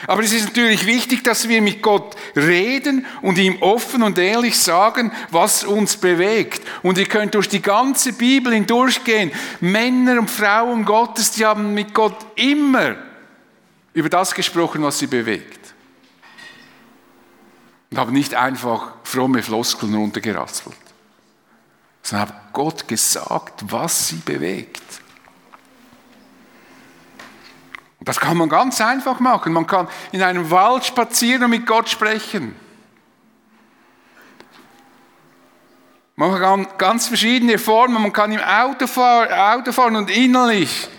Aber 0.08 0.24
es 0.24 0.34
ist 0.34 0.46
natürlich 0.46 0.86
wichtig, 0.86 1.24
dass 1.24 1.48
wir 1.48 1.62
mit 1.62 1.82
Gott 1.82 2.16
reden 2.36 3.06
und 3.22 3.38
ihm 3.38 3.62
offen 3.62 4.04
und 4.04 4.18
ehrlich 4.18 4.58
sagen, 4.58 5.12
was 5.30 5.64
uns 5.64 5.98
bewegt. 5.98 6.62
Und 6.82 6.98
ihr 6.98 7.06
könnt 7.06 7.36
durch 7.36 7.50
die 7.50 7.62
ganze 7.62 8.14
Bibel 8.14 8.54
hindurchgehen. 8.54 9.32
Männer 9.60 10.20
und 10.20 10.30
Frauen 10.30 10.86
Gottes, 10.86 11.32
die 11.32 11.46
haben 11.46 11.74
mit 11.74 11.94
Gott 11.94 12.18
immer 12.36 12.96
über 13.94 14.10
das 14.10 14.34
gesprochen, 14.34 14.84
was 14.84 15.00
sie 15.00 15.08
bewegt. 15.08 15.74
Und 17.90 17.98
haben 17.98 18.14
nicht 18.14 18.34
einfach 18.34 18.94
fromme 19.04 19.44
Floskeln 19.44 19.94
runtergeraspelt, 19.94 20.78
sondern 22.02 22.30
haben 22.30 22.38
Gott 22.54 22.88
gesagt, 22.88 23.64
was 23.68 24.08
sie 24.08 24.22
bewegt. 24.24 24.82
Das 28.04 28.20
kann 28.20 28.38
man 28.38 28.50
ganz 28.50 28.82
einfach 28.82 29.20
machen. 29.20 29.54
Man 29.54 29.68
kann 29.68 29.88
in 30.12 30.24
einem 30.24 30.50
Wald 30.50 30.86
spazieren 30.86 31.44
und 31.44 31.52
mit 31.52 31.68
Gott 31.68 31.88
sprechen. 31.88 32.56
Man 36.16 36.40
kann 36.40 36.68
ganz 36.78 37.08
verschiedene 37.08 37.58
Formen. 37.58 38.02
Man 38.02 38.12
kann 38.14 38.32
im 38.32 38.40
Auto 38.40 38.88
fahren, 38.88 39.32
Auto 39.32 39.72
fahren 39.72 39.96
und 39.96 40.10
innerlich 40.10 40.90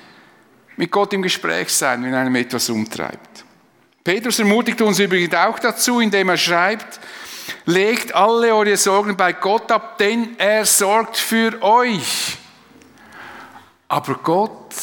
mit 0.77 0.91
Gott 0.91 1.13
im 1.13 1.23
Gespräch 1.23 1.69
sein, 1.71 2.05
wenn 2.05 2.15
einem 2.15 2.35
etwas 2.37 2.69
umtreibt. 2.71 3.45
Petrus 4.05 4.39
ermutigt 4.39 4.81
uns 4.81 4.99
übrigens 4.99 5.35
auch 5.35 5.59
dazu, 5.59 6.01
indem 6.01 6.29
er 6.29 6.37
schreibt, 6.37 6.99
legt 7.67 8.15
alle 8.15 8.55
eure 8.55 8.77
Sorgen 8.77 9.17
bei 9.17 9.33
Gott 9.33 9.71
ab, 9.71 9.99
denn 9.99 10.35
er 10.39 10.65
sorgt 10.65 11.17
für 11.17 11.61
euch. 11.63 12.39
Aber 13.89 14.15
Gott 14.15 14.75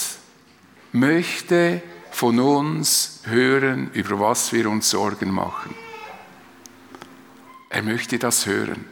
möchte 0.91 1.81
von 2.19 2.37
uns 2.37 3.21
hören, 3.27 3.91
über 3.93 4.19
was 4.19 4.51
wir 4.51 4.69
uns 4.69 4.89
Sorgen 4.89 5.31
machen. 5.31 5.73
Er 7.69 7.81
möchte 7.81 8.19
das 8.19 8.45
hören. 8.45 8.83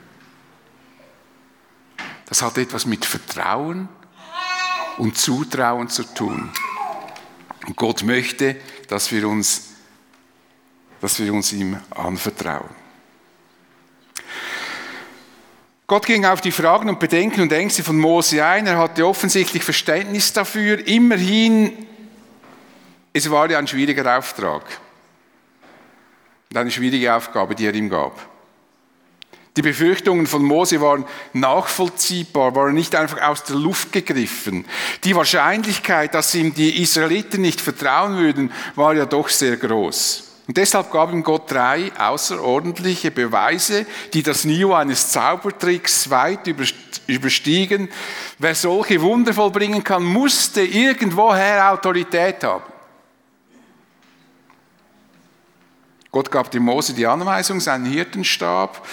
Das 2.28 2.42
hat 2.42 2.58
etwas 2.58 2.86
mit 2.86 3.04
Vertrauen 3.04 3.90
und 4.98 5.18
Zutrauen 5.18 5.90
zu 5.90 6.04
tun. 6.04 6.50
Und 7.66 7.76
Gott 7.76 8.02
möchte, 8.04 8.56
dass 8.88 9.12
wir 9.12 9.28
uns, 9.28 9.72
dass 11.02 11.20
wir 11.20 11.34
uns 11.34 11.52
ihm 11.52 11.78
anvertrauen. 11.90 12.70
Gott 15.86 16.06
ging 16.06 16.24
auf 16.24 16.40
die 16.40 16.54
Fragen 16.54 16.88
und 16.88 17.02
Bedenken 17.02 17.42
und 17.42 17.52
Ängste 17.52 17.84
von 17.84 17.98
Mose 18.00 18.46
ein. 18.46 18.68
Er 18.68 18.78
hatte 18.78 19.06
offensichtlich 19.06 19.64
Verständnis 19.64 20.32
dafür. 20.32 20.88
Immerhin 20.88 21.88
es 23.18 23.32
war 23.32 23.50
ja 23.50 23.58
ein 23.58 23.68
schwieriger 23.68 24.18
Auftrag. 24.18 24.64
Und 26.50 26.58
eine 26.58 26.72
schwierige 26.72 27.14
Aufgabe, 27.14 27.56
die 27.56 27.66
er 27.66 27.74
ihm 27.74 27.90
gab. 27.90 28.14
Die 29.58 29.64
Befürchtungen 29.64 30.28
von 30.28 30.44
Mose 30.44 30.80
waren 30.82 31.04
nachvollziehbar, 31.34 32.56
waren 32.56 32.76
nicht 32.76 32.94
einfach 32.94 33.22
aus 33.24 33.44
der 33.44 33.56
Luft 33.56 33.92
gegriffen. 33.92 34.66
Die 35.04 35.16
Wahrscheinlichkeit, 35.16 36.14
dass 36.14 36.36
ihm 36.36 36.54
die 36.54 36.80
Israeliten 36.82 37.42
nicht 37.42 37.60
vertrauen 37.60 38.18
würden, 38.18 38.52
war 38.76 38.94
ja 38.94 39.08
doch 39.08 39.30
sehr 39.30 39.58
groß. 39.58 40.26
Und 40.48 40.58
deshalb 40.58 40.92
gab 40.92 41.12
ihm 41.12 41.24
Gott 41.24 41.52
drei 41.52 41.92
außerordentliche 41.98 43.10
Beweise, 43.10 43.88
die 44.14 44.22
das 44.22 44.46
Niveau 44.46 44.74
eines 44.74 45.10
Zaubertricks 45.10 46.10
weit 46.10 46.48
überstiegen. 47.08 47.90
Wer 48.38 48.56
solche 48.56 49.02
Wunder 49.02 49.34
vollbringen 49.34 49.84
kann, 49.84 50.04
musste 50.04 50.62
irgendwoher 50.62 51.74
Autorität 51.74 52.44
haben. 52.44 52.77
Gott 56.18 56.32
gab 56.32 56.50
dem 56.50 56.64
Mose 56.64 56.96
die 56.96 57.06
Anweisung, 57.06 57.60
seinen 57.60 57.86
Hirtenstab 57.86 58.84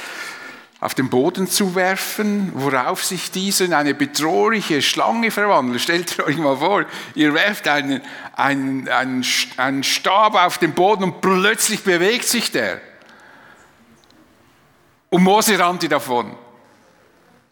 auf 0.78 0.94
den 0.94 1.08
Boden 1.08 1.48
zu 1.48 1.74
werfen, 1.74 2.52
worauf 2.54 3.02
sich 3.02 3.30
dieser 3.30 3.64
in 3.64 3.72
eine 3.72 3.94
bedrohliche 3.94 4.82
Schlange 4.82 5.30
verwandelt. 5.30 5.80
Stellt 5.80 6.18
euch 6.20 6.36
mal 6.36 6.58
vor, 6.58 6.84
ihr 7.14 7.32
werft 7.32 7.66
einen, 7.66 8.02
einen, 8.36 8.90
einen, 8.90 9.24
einen 9.56 9.82
Stab 9.84 10.34
auf 10.34 10.58
den 10.58 10.74
Boden 10.74 11.04
und 11.04 11.22
plötzlich 11.22 11.82
bewegt 11.82 12.26
sich 12.26 12.52
der. 12.52 12.82
Und 15.08 15.22
Mose 15.22 15.58
rannte 15.58 15.88
davon. 15.88 16.36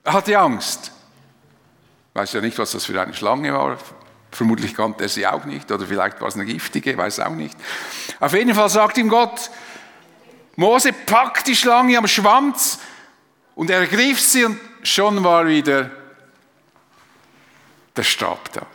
Er 0.04 0.12
hatte 0.12 0.38
Angst. 0.38 0.92
Weiß 2.12 2.34
ja 2.34 2.42
nicht, 2.42 2.58
was 2.58 2.72
das 2.72 2.84
für 2.84 3.00
eine 3.00 3.14
Schlange 3.14 3.54
war. 3.54 3.78
Vermutlich 4.32 4.74
kannte 4.74 5.04
er 5.04 5.08
sie 5.10 5.26
auch 5.26 5.44
nicht. 5.44 5.70
Oder 5.70 5.86
vielleicht 5.86 6.20
war 6.20 6.28
es 6.28 6.34
eine 6.34 6.46
giftige, 6.46 6.96
weiß 6.96 7.20
auch 7.20 7.34
nicht. 7.34 7.56
Auf 8.18 8.32
jeden 8.32 8.54
Fall 8.54 8.70
sagt 8.70 8.96
ihm 8.96 9.08
Gott, 9.08 9.50
Mose 10.56 10.92
packt 10.92 11.46
die 11.46 11.56
Schlange 11.56 11.96
am 11.98 12.06
Schwanz 12.06 12.78
und 13.54 13.70
er 13.70 13.80
ergriff 13.80 14.20
sie 14.20 14.44
und 14.44 14.58
schon 14.82 15.22
war 15.22 15.46
wieder 15.46 15.90
der 17.94 18.02
Stab 18.02 18.52
da. 18.52 18.66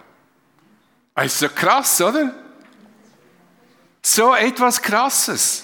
Das 1.16 1.26
ist 1.26 1.40
so 1.40 1.50
krass, 1.50 2.02
oder? 2.02 2.34
So 4.04 4.36
etwas 4.36 4.82
Krasses. 4.82 5.64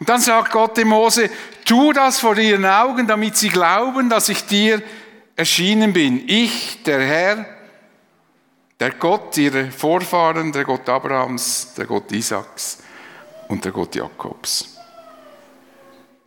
Und 0.00 0.08
dann 0.08 0.20
sagt 0.20 0.50
Gott 0.50 0.76
dem 0.76 0.88
Mose, 0.88 1.30
tu 1.64 1.92
das 1.92 2.18
vor 2.18 2.36
ihren 2.36 2.66
Augen, 2.66 3.06
damit 3.06 3.36
sie 3.36 3.48
glauben, 3.48 4.10
dass 4.10 4.28
ich 4.28 4.44
dir 4.44 4.82
erschienen 5.36 5.92
bin. 5.92 6.28
Ich, 6.28 6.82
der 6.82 7.00
Herr, 7.00 7.46
der 8.80 8.90
Gott 8.92 9.36
ihrer 9.38 9.70
Vorfahren, 9.70 10.52
der 10.52 10.64
Gott 10.64 10.88
Abrahams, 10.88 11.74
der 11.76 11.86
Gott 11.86 12.10
Isaaks 12.12 12.78
und 13.48 13.64
der 13.64 13.72
Gott 13.72 13.94
Jakobs. 13.94 14.70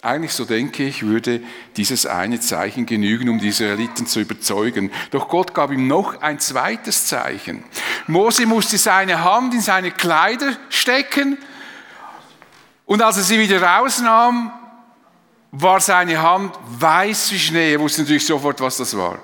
Eigentlich, 0.01 0.33
so 0.33 0.45
denke 0.45 0.83
ich, 0.83 1.03
würde 1.03 1.41
dieses 1.75 2.05
eine 2.05 2.39
Zeichen 2.39 2.85
genügen, 2.85 3.29
um 3.29 3.39
die 3.39 3.47
Israeliten 3.47 4.05
zu 4.05 4.21
überzeugen. 4.21 4.91
Doch 5.11 5.27
Gott 5.27 5.53
gab 5.53 5.71
ihm 5.71 5.87
noch 5.87 6.21
ein 6.21 6.39
zweites 6.39 7.07
Zeichen. 7.07 7.63
Mose 8.05 8.45
musste 8.45 8.77
seine 8.77 9.23
Hand 9.23 9.53
in 9.53 9.61
seine 9.61 9.91
Kleider 9.91 10.55
stecken 10.69 11.37
und 12.85 13.01
als 13.01 13.17
er 13.17 13.23
sie 13.23 13.39
wieder 13.39 13.61
rausnahm, 13.61 14.51
war 15.59 15.79
seine 15.79 16.21
Hand 16.21 16.55
weiß 16.67 17.31
wie 17.31 17.39
Schnee. 17.39 17.73
Er 17.73 17.79
wusste 17.79 18.01
natürlich 18.01 18.25
sofort, 18.25 18.59
was 18.61 18.77
das 18.77 18.95
war. 18.95 19.19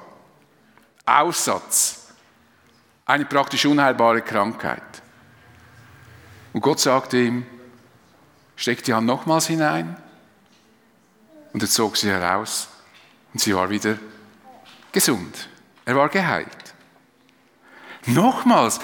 Aussatz. 1.06 2.08
Eine 3.06 3.26
praktisch 3.26 3.66
unheilbare 3.66 4.22
Krankheit. 4.22 4.82
Und 6.54 6.62
Gott 6.62 6.80
sagte 6.80 7.18
ihm, 7.18 7.46
steck 8.56 8.84
die 8.84 8.94
Hand 8.94 9.08
nochmals 9.08 9.48
hinein 9.48 9.98
und 11.52 11.62
er 11.62 11.70
zog 11.70 11.98
sie 11.98 12.10
heraus 12.10 12.68
und 13.34 13.40
sie 13.40 13.56
war 13.56 13.70
wieder 13.70 13.98
gesund. 14.92 15.50
Er 15.86 15.96
war 15.96 16.10
geheilt. 16.10 16.74
Nochmals, 18.06 18.80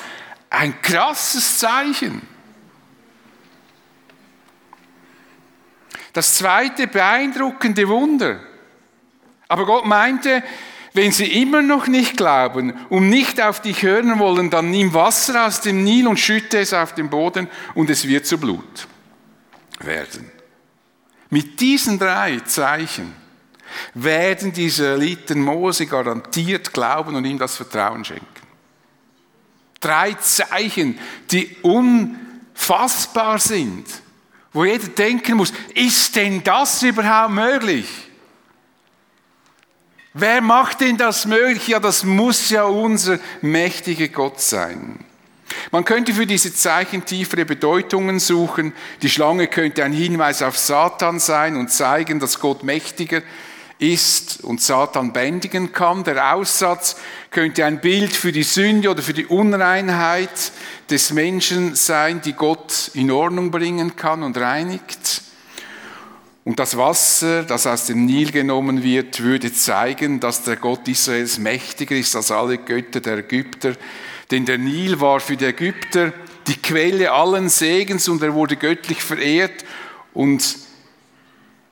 ein 0.49 0.81
krasses 0.81 1.59
Zeichen. 1.59 2.27
Das 6.19 6.35
zweite 6.35 6.87
beeindruckende 6.87 7.87
Wunder. 7.87 8.41
Aber 9.47 9.65
Gott 9.65 9.85
meinte, 9.85 10.43
wenn 10.91 11.13
sie 11.13 11.41
immer 11.41 11.61
noch 11.61 11.87
nicht 11.87 12.17
glauben 12.17 12.73
und 12.89 13.07
nicht 13.07 13.41
auf 13.41 13.61
dich 13.61 13.83
hören 13.83 14.19
wollen, 14.19 14.49
dann 14.49 14.69
nimm 14.69 14.93
Wasser 14.93 15.47
aus 15.47 15.61
dem 15.61 15.81
Nil 15.85 16.09
und 16.09 16.19
schütte 16.19 16.59
es 16.59 16.73
auf 16.73 16.93
den 16.93 17.09
Boden 17.09 17.47
und 17.73 17.89
es 17.89 18.05
wird 18.05 18.25
zu 18.25 18.37
Blut 18.37 18.85
werden. 19.79 20.29
Mit 21.29 21.61
diesen 21.61 21.97
drei 21.97 22.41
Zeichen 22.41 23.15
werden 23.93 24.51
die 24.51 24.65
Israeliten 24.65 25.41
Mose 25.41 25.85
garantiert 25.85 26.73
glauben 26.73 27.15
und 27.15 27.23
ihm 27.23 27.39
das 27.39 27.55
Vertrauen 27.55 28.03
schenken. 28.03 28.25
Drei 29.79 30.15
Zeichen, 30.15 30.99
die 31.31 31.55
unfassbar 31.61 33.39
sind, 33.39 33.85
wo 34.51 34.65
jeder 34.65 34.87
denken 34.87 35.37
muss, 35.37 35.53
ist 35.75 36.15
denn 36.15 36.43
das 36.43 36.81
überhaupt 36.83 37.33
möglich? 37.33 37.87
Wer 40.13 40.41
macht 40.41 40.81
denn 40.81 40.97
das 40.97 41.25
möglich? 41.25 41.67
Ja, 41.67 41.79
das 41.79 42.03
muss 42.03 42.49
ja 42.49 42.63
unser 42.63 43.19
mächtiger 43.41 44.07
Gott 44.07 44.41
sein. 44.41 45.05
Man 45.71 45.85
könnte 45.85 46.13
für 46.13 46.25
diese 46.25 46.53
Zeichen 46.53 47.05
tiefere 47.05 47.45
Bedeutungen 47.45 48.19
suchen. 48.19 48.73
Die 49.01 49.09
Schlange 49.09 49.47
könnte 49.47 49.83
ein 49.83 49.93
Hinweis 49.93 50.41
auf 50.41 50.57
Satan 50.57 51.19
sein 51.19 51.55
und 51.55 51.71
zeigen, 51.71 52.19
dass 52.19 52.39
Gott 52.39 52.63
mächtiger 52.63 53.17
ist 53.17 53.48
und 54.43 54.61
Satan 54.61 55.13
bändigen 55.13 55.71
kann. 55.71 56.03
Der 56.03 56.35
Aussatz 56.35 56.97
könnte 57.31 57.65
ein 57.65 57.81
Bild 57.81 58.13
für 58.13 58.31
die 58.31 58.43
Sünde 58.43 58.89
oder 58.89 59.01
für 59.01 59.13
die 59.13 59.25
Unreinheit 59.25 60.51
des 60.89 61.11
Menschen 61.11 61.75
sein, 61.75 62.21
die 62.21 62.33
Gott 62.33 62.91
in 62.93 63.09
Ordnung 63.09 63.51
bringen 63.51 63.95
kann 63.95 64.23
und 64.23 64.37
reinigt. 64.37 65.21
Und 66.43 66.59
das 66.59 66.77
Wasser, 66.77 67.43
das 67.43 67.67
aus 67.67 67.85
dem 67.85 68.05
Nil 68.05 68.31
genommen 68.31 68.83
wird, 68.83 69.21
würde 69.21 69.53
zeigen, 69.53 70.19
dass 70.19 70.43
der 70.43 70.55
Gott 70.55 70.87
Israels 70.87 71.37
mächtiger 71.37 71.95
ist 71.95 72.15
als 72.15 72.31
alle 72.31 72.57
Götter 72.57 73.01
der 73.01 73.19
Ägypter 73.19 73.75
denn 74.31 74.45
der 74.45 74.57
Nil 74.57 74.99
war 74.99 75.19
für 75.19 75.37
die 75.37 75.45
Ägypter 75.45 76.13
die 76.47 76.55
Quelle 76.55 77.11
allen 77.11 77.49
Segens 77.49 78.07
und 78.07 78.21
er 78.21 78.33
wurde 78.33 78.55
göttlich 78.55 79.01
verehrt 79.01 79.65
und 80.13 80.57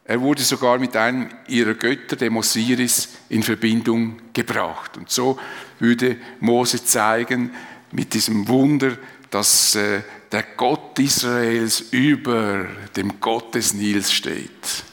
er 0.07 0.21
wurde 0.21 0.41
sogar 0.41 0.79
mit 0.79 0.95
einem 0.95 1.29
ihrer 1.47 1.73
Götter, 1.73 2.15
dem 2.15 2.37
Osiris, 2.37 3.09
in 3.29 3.43
Verbindung 3.43 4.19
gebracht. 4.33 4.95
Und 4.95 5.09
so 5.09 5.37
würde 5.79 6.17
Mose 6.39 6.83
zeigen 6.83 7.53
mit 7.91 8.13
diesem 8.13 8.47
Wunder, 8.47 8.97
dass 9.29 9.75
äh, 9.75 10.01
der 10.31 10.43
Gott 10.55 10.97
Israels 10.97 11.81
über 11.91 12.67
dem 12.95 13.19
Gott 13.19 13.53
des 13.55 13.73
Nils 13.73 14.13
steht. 14.13 14.83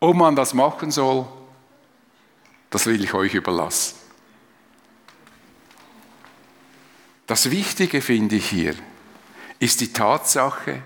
Ob 0.00 0.16
man 0.16 0.34
das 0.34 0.54
machen 0.54 0.90
soll, 0.90 1.26
das 2.70 2.86
will 2.86 3.04
ich 3.04 3.12
euch 3.12 3.34
überlassen. 3.34 3.96
Das 7.26 7.50
Wichtige 7.50 8.00
finde 8.00 8.36
ich 8.36 8.48
hier 8.48 8.74
ist 9.58 9.80
die 9.80 9.92
Tatsache, 9.92 10.82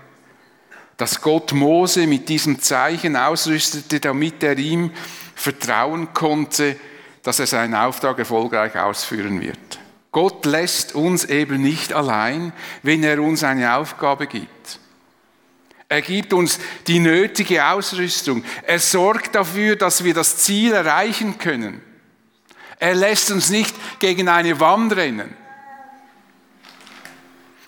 dass 0.97 1.21
Gott 1.21 1.53
Mose 1.53 2.07
mit 2.07 2.29
diesem 2.29 2.61
Zeichen 2.61 3.15
ausrüstete, 3.15 3.99
damit 3.99 4.43
er 4.43 4.57
ihm 4.57 4.91
vertrauen 5.35 6.13
konnte, 6.13 6.75
dass 7.23 7.39
er 7.39 7.47
seinen 7.47 7.75
Auftrag 7.75 8.19
erfolgreich 8.19 8.75
ausführen 8.75 9.41
wird. 9.41 9.79
Gott 10.11 10.45
lässt 10.45 10.93
uns 10.93 11.25
eben 11.25 11.61
nicht 11.61 11.93
allein, 11.93 12.53
wenn 12.83 13.03
er 13.03 13.21
uns 13.21 13.43
eine 13.43 13.75
Aufgabe 13.75 14.27
gibt. 14.27 14.79
Er 15.89 16.01
gibt 16.01 16.33
uns 16.33 16.59
die 16.87 16.99
nötige 16.99 17.65
Ausrüstung. 17.65 18.43
Er 18.63 18.79
sorgt 18.79 19.35
dafür, 19.35 19.75
dass 19.75 20.03
wir 20.03 20.13
das 20.13 20.37
Ziel 20.37 20.73
erreichen 20.73 21.37
können. 21.37 21.81
Er 22.79 22.95
lässt 22.95 23.31
uns 23.31 23.49
nicht 23.49 23.75
gegen 23.99 24.27
eine 24.27 24.59
Wand 24.59 24.95
rennen. 24.95 25.35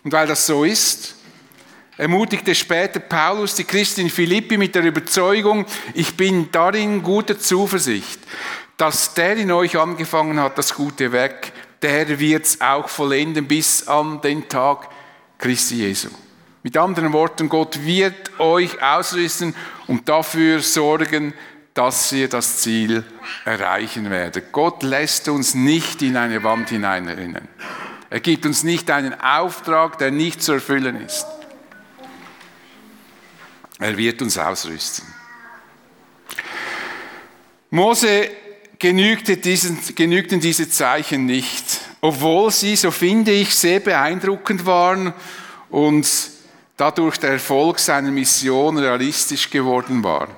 Und 0.04 0.12
weil 0.12 0.28
das 0.28 0.46
so 0.46 0.64
ist, 0.64 1.15
ermutigte 1.98 2.54
später 2.54 3.00
Paulus 3.00 3.56
die 3.56 3.64
Christin 3.64 4.10
Philippi 4.10 4.58
mit 4.58 4.76
der 4.76 4.84
Überzeugung, 4.84 5.66
ich 5.94 6.16
bin 6.16 6.50
darin 6.52 7.04
guter 7.04 7.40
Zuversicht, 7.40 8.20
dass 8.78 9.14
der 9.14 9.38
in 9.38 9.52
euch 9.52 9.78
angefangen 9.78 10.40
hat, 10.40 10.58
das 10.58 10.74
gute 10.74 11.12
Werk, 11.12 11.52
der 11.82 12.20
wird 12.20 12.46
es 12.46 12.62
auch 12.62 12.90
vollenden 12.90 13.48
bis 13.48 13.88
an 13.88 14.22
den 14.22 14.50
Tag 14.50 14.90
Christi 15.38 15.76
Jesu. 15.76 16.10
Mit 16.64 16.78
anderen 16.78 17.14
Worten, 17.14 17.48
Gott 17.48 17.86
wird 17.86 18.40
euch 18.40 18.82
ausrüsten 18.82 19.54
und 19.88 20.10
dafür 20.10 20.62
sorgen, 20.62 21.34
dass 21.76 22.12
ihr 22.12 22.28
das 22.28 22.62
Ziel 22.62 23.04
erreichen 23.44 24.10
werdet. 24.10 24.52
Gott 24.52 24.82
lässt 24.82 25.28
uns 25.30 25.54
nicht 25.54 26.02
in 26.02 26.18
eine 26.18 26.44
Wand 26.44 26.70
hineinrennen. 26.70 27.48
Er 28.10 28.20
gibt 28.20 28.46
uns 28.46 28.64
nicht 28.64 28.90
einen 28.90 29.14
Auftrag, 29.20 29.98
der 29.98 30.10
nicht 30.10 30.42
zu 30.42 30.54
erfüllen 30.54 31.06
ist. 31.06 31.28
Er 33.80 33.98
wird 33.98 34.22
uns 34.22 34.38
ausrüsten. 34.38 35.06
Mose 37.70 38.30
genügte 38.80 39.38
diesen, 39.38 39.78
genügten 39.96 40.40
diese 40.40 40.70
Zeichen 40.70 41.26
nicht, 41.26 41.82
obwohl 42.02 42.52
sie, 42.52 42.76
so 42.76 42.92
finde 42.92 43.32
ich, 43.32 43.54
sehr 43.54 43.80
beeindruckend 43.80 44.66
waren 44.66 45.14
und 45.70 46.08
dadurch 46.78 47.18
der 47.18 47.32
Erfolg 47.32 47.80
seiner 47.80 48.12
Mission 48.12 48.78
realistisch 48.78 49.50
geworden 49.50 50.04
war. 50.04 50.30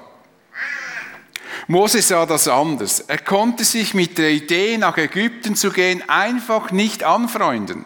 Mose 1.67 2.01
sah 2.01 2.25
das 2.25 2.47
anders. 2.47 3.01
Er 3.01 3.17
konnte 3.17 3.65
sich 3.65 3.93
mit 3.93 4.17
der 4.17 4.31
Idee, 4.31 4.77
nach 4.77 4.97
Ägypten 4.97 5.55
zu 5.55 5.69
gehen, 5.69 6.01
einfach 6.07 6.71
nicht 6.71 7.03
anfreunden. 7.03 7.85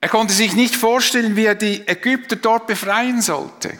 Er 0.00 0.08
konnte 0.08 0.32
sich 0.32 0.54
nicht 0.54 0.76
vorstellen, 0.76 1.36
wie 1.36 1.44
er 1.44 1.54
die 1.54 1.86
Ägypter 1.86 2.36
dort 2.36 2.66
befreien 2.66 3.20
sollte. 3.20 3.78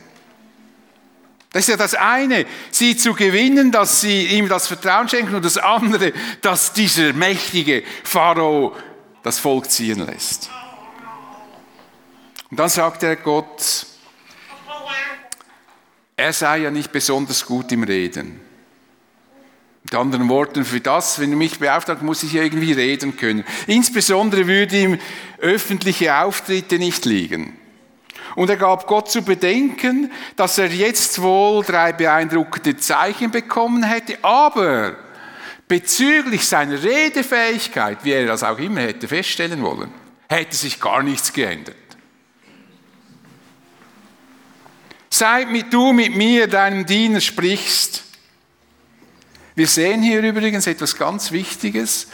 Das 1.52 1.62
ist 1.62 1.68
ja 1.68 1.76
das 1.76 1.94
eine, 1.94 2.46
sie 2.70 2.96
zu 2.96 3.14
gewinnen, 3.14 3.72
dass 3.72 4.02
sie 4.02 4.26
ihm 4.26 4.48
das 4.48 4.68
Vertrauen 4.68 5.08
schenken 5.08 5.34
und 5.34 5.44
das 5.44 5.58
andere, 5.58 6.12
dass 6.42 6.72
dieser 6.72 7.12
mächtige 7.12 7.82
Pharao 8.04 8.76
das 9.22 9.38
Volk 9.38 9.70
ziehen 9.70 10.06
lässt. 10.06 10.50
Und 12.50 12.58
dann 12.58 12.68
sagt 12.68 13.02
er 13.02 13.16
Gott, 13.16 13.86
er 16.16 16.32
sei 16.32 16.58
ja 16.58 16.70
nicht 16.70 16.92
besonders 16.92 17.46
gut 17.46 17.72
im 17.72 17.82
Reden. 17.82 18.49
Mit 19.90 19.98
anderen 19.98 20.28
Worten, 20.28 20.64
für 20.64 20.78
das, 20.78 21.18
wenn 21.18 21.32
du 21.32 21.36
mich 21.36 21.58
beauftragt, 21.58 22.00
muss 22.02 22.22
ich 22.22 22.36
irgendwie 22.36 22.70
reden 22.70 23.16
können. 23.16 23.42
Insbesondere 23.66 24.46
würde 24.46 24.78
ihm 24.78 24.98
öffentliche 25.38 26.14
Auftritte 26.14 26.78
nicht 26.78 27.06
liegen. 27.06 27.58
Und 28.36 28.50
er 28.50 28.56
gab 28.56 28.86
Gott 28.86 29.10
zu 29.10 29.22
bedenken, 29.22 30.12
dass 30.36 30.58
er 30.58 30.68
jetzt 30.68 31.20
wohl 31.20 31.64
drei 31.64 31.92
beeindruckende 31.92 32.76
Zeichen 32.76 33.32
bekommen 33.32 33.82
hätte, 33.82 34.16
aber 34.22 34.94
bezüglich 35.66 36.46
seiner 36.46 36.80
Redefähigkeit, 36.80 37.98
wie 38.04 38.12
er 38.12 38.26
das 38.26 38.44
auch 38.44 38.58
immer 38.58 38.82
hätte 38.82 39.08
feststellen 39.08 39.60
wollen, 39.60 39.92
hätte 40.28 40.54
sich 40.54 40.78
gar 40.78 41.02
nichts 41.02 41.32
geändert. 41.32 41.74
Seit 45.08 45.48
du 45.72 45.92
mit 45.92 46.14
mir, 46.14 46.46
deinem 46.46 46.86
Diener, 46.86 47.20
sprichst. 47.20 48.04
Wir 49.54 49.66
sehen 49.66 50.02
hier 50.02 50.22
übrigens 50.22 50.66
etwas 50.66 50.96
ganz 50.96 51.32
Wichtiges, 51.32 52.08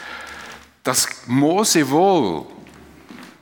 dass 0.82 1.08
Mose 1.26 1.90
wohl 1.90 2.46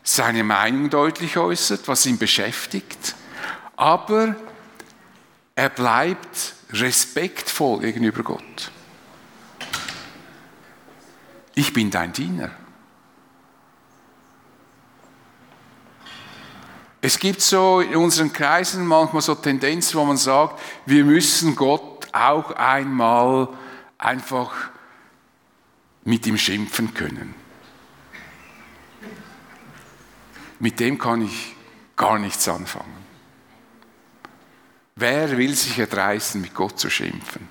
seine 0.02 0.44
Meinung 0.44 0.90
deutlich 0.90 1.36
äußert, 1.36 1.86
was 1.88 2.04
ihn 2.06 2.18
beschäftigt, 2.18 3.14
aber 3.76 4.36
er 5.54 5.68
bleibt 5.70 6.54
respektvoll 6.72 7.80
gegenüber 7.80 8.22
Gott. 8.22 8.70
Ich 11.54 11.72
bin 11.72 11.90
dein 11.90 12.12
Diener. 12.12 12.50
Es 17.00 17.18
gibt 17.18 17.42
so 17.42 17.80
in 17.80 17.96
unseren 17.96 18.32
Kreisen 18.32 18.86
manchmal 18.86 19.22
so 19.22 19.34
Tendenzen, 19.34 20.00
wo 20.00 20.04
man 20.04 20.16
sagt, 20.16 20.58
wir 20.86 21.04
müssen 21.04 21.54
Gott 21.54 22.08
auch 22.12 22.50
einmal 22.52 23.48
einfach 24.04 24.52
mit 26.04 26.26
ihm 26.26 26.36
schimpfen 26.36 26.92
können. 26.94 27.34
Mit 30.58 30.80
dem 30.80 30.98
kann 30.98 31.22
ich 31.22 31.54
gar 31.96 32.18
nichts 32.18 32.48
anfangen. 32.48 33.04
Wer 34.96 35.36
will 35.36 35.54
sich 35.54 35.78
erdreisten, 35.78 36.40
mit 36.40 36.54
Gott 36.54 36.78
zu 36.78 36.88
schimpfen? 36.88 37.48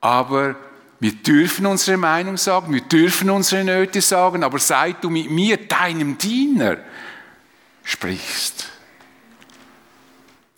Aber 0.00 0.54
wir 1.00 1.12
dürfen 1.12 1.66
unsere 1.66 1.96
Meinung 1.96 2.36
sagen, 2.36 2.72
wir 2.72 2.82
dürfen 2.82 3.30
unsere 3.30 3.64
Nöte 3.64 4.00
sagen, 4.00 4.44
aber 4.44 4.58
seit 4.58 5.02
du 5.02 5.10
mit 5.10 5.30
mir, 5.30 5.56
deinem 5.56 6.18
Diener, 6.18 6.78
sprichst. 7.82 8.68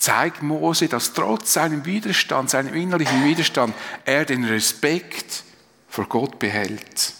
Zeigt 0.01 0.43
Mose, 0.43 0.89
dass 0.89 1.13
trotz 1.13 1.53
seinem 1.53 1.85
Widerstand, 1.85 2.49
seinem 2.49 2.73
innerlichen 2.73 3.23
Widerstand, 3.23 3.75
er 4.07 4.25
den 4.25 4.45
Respekt 4.45 5.45
vor 5.91 6.07
Gott 6.07 6.39
behält. 6.39 7.13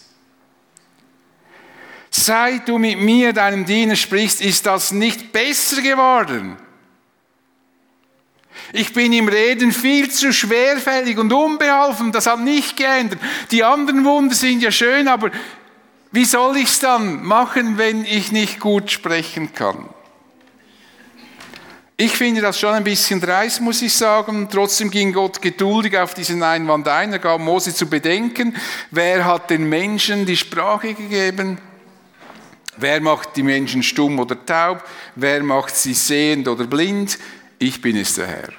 Seit 2.09 2.67
du 2.67 2.79
mit 2.79 2.99
mir, 2.99 3.33
deinem 3.33 3.67
Diener, 3.67 3.95
sprichst, 3.95 4.41
ist 4.41 4.65
das 4.65 4.91
nicht 4.91 5.31
besser 5.31 5.83
geworden. 5.83 6.57
Ich 8.73 8.93
bin 8.93 9.13
im 9.13 9.27
Reden 9.27 9.71
viel 9.71 10.09
zu 10.09 10.33
schwerfällig 10.33 11.19
und 11.19 11.31
unbeholfen, 11.31 12.11
das 12.11 12.25
hat 12.25 12.39
nicht 12.39 12.77
geändert. 12.77 13.19
Die 13.51 13.63
anderen 13.63 14.05
Wunder 14.05 14.33
sind 14.33 14.63
ja 14.63 14.71
schön, 14.71 15.07
aber 15.07 15.29
wie 16.11 16.25
soll 16.25 16.57
ich 16.57 16.69
es 16.69 16.79
dann 16.79 17.23
machen, 17.23 17.77
wenn 17.77 18.05
ich 18.05 18.31
nicht 18.31 18.59
gut 18.59 18.89
sprechen 18.89 19.53
kann? 19.53 19.87
Ich 21.97 22.13
finde 22.13 22.41
das 22.41 22.59
schon 22.59 22.73
ein 22.73 22.83
bisschen 22.83 23.21
dreist, 23.21 23.61
muss 23.61 23.81
ich 23.81 23.93
sagen. 23.93 24.47
Trotzdem 24.49 24.89
ging 24.89 25.13
Gott 25.13 25.41
geduldig 25.41 25.97
auf 25.97 26.13
diesen 26.13 26.41
Einwand 26.41 26.87
ein. 26.87 27.13
Er 27.13 27.19
gab 27.19 27.39
Mose 27.39 27.75
zu 27.75 27.87
bedenken, 27.87 28.55
wer 28.89 29.25
hat 29.25 29.49
den 29.49 29.69
Menschen 29.69 30.25
die 30.25 30.37
Sprache 30.37 30.95
gegeben? 30.95 31.59
Wer 32.77 33.01
macht 33.01 33.35
die 33.35 33.43
Menschen 33.43 33.83
stumm 33.83 34.17
oder 34.19 34.43
taub? 34.43 34.83
Wer 35.15 35.43
macht 35.43 35.75
sie 35.75 35.93
sehend 35.93 36.47
oder 36.47 36.65
blind? 36.65 37.19
Ich 37.59 37.81
bin 37.81 37.95
es 37.97 38.15
der 38.15 38.27
Herr. 38.27 38.49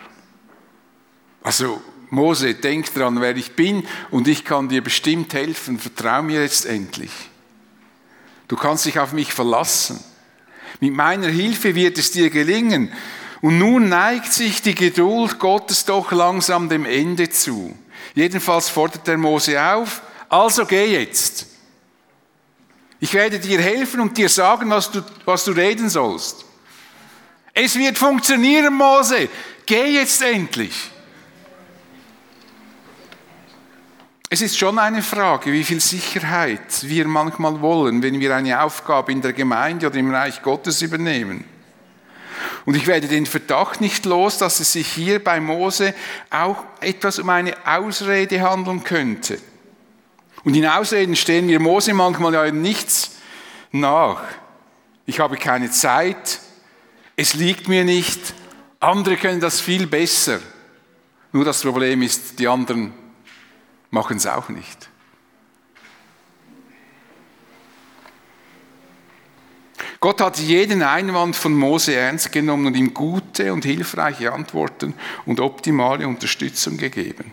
Also 1.42 1.83
Mose, 2.11 2.55
denk 2.55 2.92
dran, 2.95 3.21
wer 3.21 3.37
ich 3.37 3.53
bin 3.53 3.87
und 4.11 4.29
ich 4.29 4.45
kann 4.45 4.68
dir 4.68 4.85
bestimmt 4.85 5.35
helfen. 5.35 5.79
Vertrau 5.79 6.23
mir 6.23 6.42
jetzt 6.42 6.66
endlich. 6.66 7.11
Du 8.47 8.55
kannst 8.55 8.85
dich 8.85 8.99
auf 9.01 9.12
mich 9.12 9.33
verlassen. 9.33 9.99
Mit 10.79 10.92
meiner 10.92 11.29
Hilfe 11.29 11.75
wird 11.75 11.97
es 11.99 12.12
dir 12.12 12.29
gelingen. 12.29 12.92
Und 13.42 13.59
nun 13.59 13.88
neigt 13.88 14.33
sich 14.33 14.62
die 14.62 14.74
Geduld 14.74 15.38
Gottes 15.40 15.85
doch 15.85 16.12
langsam 16.12 16.68
dem 16.68 16.87
Ende 16.87 17.28
zu. 17.28 17.76
Jedenfalls 18.14 18.68
fordert 18.68 19.07
der 19.07 19.18
Mose 19.18 19.61
auf, 19.61 20.00
also 20.28 20.64
geh 20.64 20.98
jetzt. 20.98 21.48
Ich 23.00 23.12
werde 23.14 23.40
dir 23.40 23.61
helfen 23.61 24.00
und 24.00 24.16
dir 24.16 24.28
sagen, 24.28 24.70
was 24.70 24.92
du, 24.92 25.02
was 25.24 25.44
du 25.44 25.50
reden 25.50 25.90
sollst. 25.90 26.44
Es 27.52 27.76
wird 27.76 27.98
funktionieren, 27.98 28.74
Mose. 28.74 29.28
Geh 29.66 29.87
jetzt 29.87 30.22
endlich. 30.22 30.90
Es 34.31 34.40
ist 34.40 34.57
schon 34.57 34.78
eine 34.78 35.02
Frage, 35.02 35.52
wie 35.52 35.64
viel 35.64 35.81
Sicherheit 35.81 36.83
wir 36.83 37.09
manchmal 37.09 37.61
wollen, 37.61 38.02
wenn 38.02 38.20
wir 38.20 38.37
eine 38.37 38.62
Aufgabe 38.62 39.11
in 39.11 39.20
der 39.20 39.33
Gemeinde 39.33 39.88
oder 39.88 39.96
im 39.96 40.14
Reich 40.14 40.40
Gottes 40.40 40.81
übernehmen. 40.81 41.44
Und 42.64 42.76
ich 42.76 42.87
werde 42.87 43.09
den 43.09 43.26
Verdacht 43.26 43.81
nicht 43.81 44.05
los, 44.05 44.38
dass 44.38 44.61
es 44.61 44.72
sich 44.72 44.88
hier 44.88 45.22
bei 45.22 45.40
Mose 45.40 45.94
auch 46.31 46.64
etwas 46.81 47.18
um 47.18 47.28
eine 47.31 47.55
Ausrede 47.66 48.40
handeln 48.40 48.85
könnte. 48.85 49.38
Und 50.44 50.55
in 50.55 50.66
Ausreden 50.66 51.16
stehen 51.16 51.48
wir 51.48 51.61
Mose 51.61 51.94
manchmal 51.94 52.35
ja 52.35 52.50
nichts 52.50 53.12
nach. 53.70 54.22
Ich 55.07 55.20
habe 55.20 55.37
keine 55.37 55.70
Zeit, 55.70 56.40
es 57.16 57.35
liegt 57.35 57.68
mir 57.68 57.85
nicht, 57.85 58.35
andere 58.81 59.16
können 59.16 59.40
das 59.40 59.61
viel 59.61 59.87
besser. 59.87 60.40
Nur 61.33 61.44
das 61.44 61.62
Problem 61.62 62.02
ist, 62.02 62.38
die 62.38 62.48
anderen 62.48 62.92
machen 63.90 64.16
es 64.16 64.26
auch 64.26 64.48
nicht. 64.48 64.88
Gott 70.03 70.21
hat 70.21 70.38
jeden 70.38 70.83
Einwand 70.83 71.37
von 71.37 71.55
Mose 71.55 71.95
ernst 71.95 72.33
genommen 72.33 72.67
und 72.67 72.77
ihm 72.77 72.93
gute 72.93 73.53
und 73.53 73.65
hilfreiche 73.65 74.33
Antworten 74.33 74.95
und 75.27 75.38
optimale 75.38 76.09
Unterstützung 76.09 76.77
gegeben. 76.77 77.31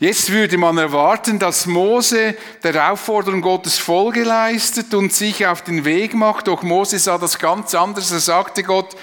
Jetzt 0.00 0.32
würde 0.32 0.56
man 0.56 0.78
erwarten, 0.78 1.38
dass 1.38 1.66
Mose 1.66 2.36
der 2.62 2.90
Aufforderung 2.90 3.42
Gottes 3.42 3.76
Folge 3.76 4.24
leistet 4.24 4.94
und 4.94 5.12
sich 5.12 5.46
auf 5.46 5.60
den 5.60 5.84
Weg 5.84 6.14
macht. 6.14 6.48
Doch 6.48 6.62
Mose 6.62 6.98
sah 6.98 7.18
das 7.18 7.38
ganz 7.38 7.74
anders. 7.74 8.10
Er 8.10 8.20
sagte 8.20 8.62
Gott, 8.62 8.96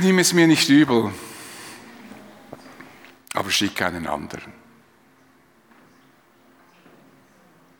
nimm 0.00 0.18
es 0.18 0.32
mir 0.32 0.46
nicht 0.46 0.66
übel, 0.70 1.12
aber 3.34 3.50
schick 3.50 3.82
einen 3.82 4.06
anderen. 4.06 4.54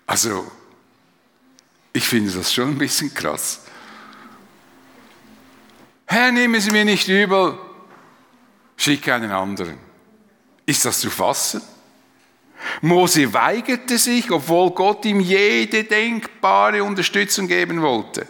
Also 0.06 0.44
ich 1.92 2.04
finde 2.04 2.32
das 2.32 2.52
schon 2.52 2.70
ein 2.70 2.78
bisschen 2.78 3.12
krass. 3.12 3.60
Herr, 6.06 6.32
nehmen 6.32 6.60
Sie 6.60 6.70
mir 6.70 6.84
nicht 6.84 7.08
übel, 7.08 7.58
schicke 8.76 9.14
einen 9.14 9.30
anderen. 9.30 9.78
Ist 10.66 10.84
das 10.84 11.00
zu 11.00 11.10
fassen? 11.10 11.62
Mose 12.80 13.32
weigerte 13.32 13.98
sich, 13.98 14.30
obwohl 14.30 14.70
Gott 14.70 15.04
ihm 15.04 15.20
jede 15.20 15.84
denkbare 15.84 16.84
Unterstützung 16.84 17.48
geben 17.48 17.82
wollte. 17.82 18.26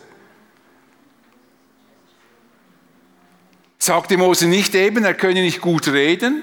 Sagte 3.78 4.16
Mose 4.16 4.46
nicht 4.46 4.74
eben, 4.74 5.04
er 5.04 5.14
könne 5.14 5.42
nicht 5.42 5.60
gut 5.60 5.88
reden? 5.88 6.42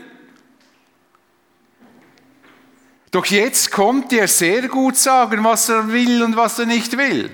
Doch 3.12 3.26
jetzt 3.26 3.72
konnte 3.72 4.20
er 4.20 4.28
sehr 4.28 4.68
gut 4.68 4.96
sagen, 4.96 5.44
was 5.44 5.70
er 5.70 5.92
will 5.92 6.22
und 6.22 6.36
was 6.36 6.60
er 6.60 6.66
nicht 6.66 6.98
will. 6.98 7.32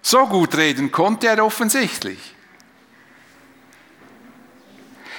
So 0.00 0.26
gut 0.26 0.56
reden 0.56 0.90
konnte 0.90 1.28
er 1.28 1.44
offensichtlich. 1.44 2.34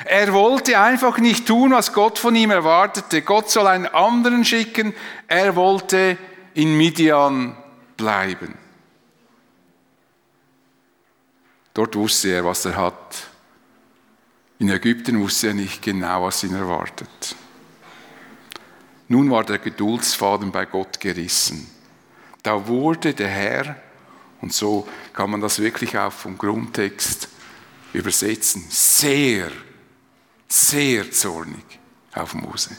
Er 0.05 0.33
wollte 0.33 0.79
einfach 0.79 1.17
nicht 1.17 1.45
tun, 1.45 1.71
was 1.71 1.93
Gott 1.93 2.17
von 2.17 2.35
ihm 2.35 2.51
erwartete. 2.51 3.21
Gott 3.21 3.51
soll 3.51 3.67
einen 3.67 3.85
anderen 3.85 4.45
schicken. 4.45 4.93
Er 5.27 5.55
wollte 5.55 6.17
in 6.53 6.77
Midian 6.77 7.55
bleiben. 7.97 8.57
Dort 11.73 11.95
wusste 11.95 12.29
er, 12.29 12.45
was 12.45 12.65
er 12.65 12.77
hat. 12.77 13.27
In 14.57 14.69
Ägypten 14.69 15.19
wusste 15.19 15.47
er 15.47 15.53
nicht 15.53 15.81
genau, 15.81 16.23
was 16.23 16.43
ihn 16.43 16.55
erwartet. 16.55 17.35
Nun 19.09 19.31
war 19.31 19.43
der 19.43 19.57
Geduldsfaden 19.57 20.51
bei 20.51 20.65
Gott 20.65 20.99
gerissen. 20.99 21.67
Da 22.43 22.67
wurde 22.67 23.13
der 23.13 23.27
Herr, 23.27 23.75
und 24.39 24.53
so 24.53 24.87
kann 25.13 25.31
man 25.31 25.41
das 25.41 25.59
wirklich 25.59 25.97
auch 25.97 26.13
vom 26.13 26.37
Grundtext 26.37 27.27
übersetzen, 27.91 28.63
sehr, 28.69 29.49
sehr 30.47 31.11
zornig 31.11 31.79
auf 32.13 32.35
Mose. 32.35 32.77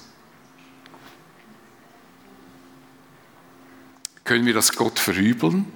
Können 4.22 4.46
wir 4.46 4.54
das 4.54 4.72
Gott 4.72 5.00
verübeln, 5.00 5.66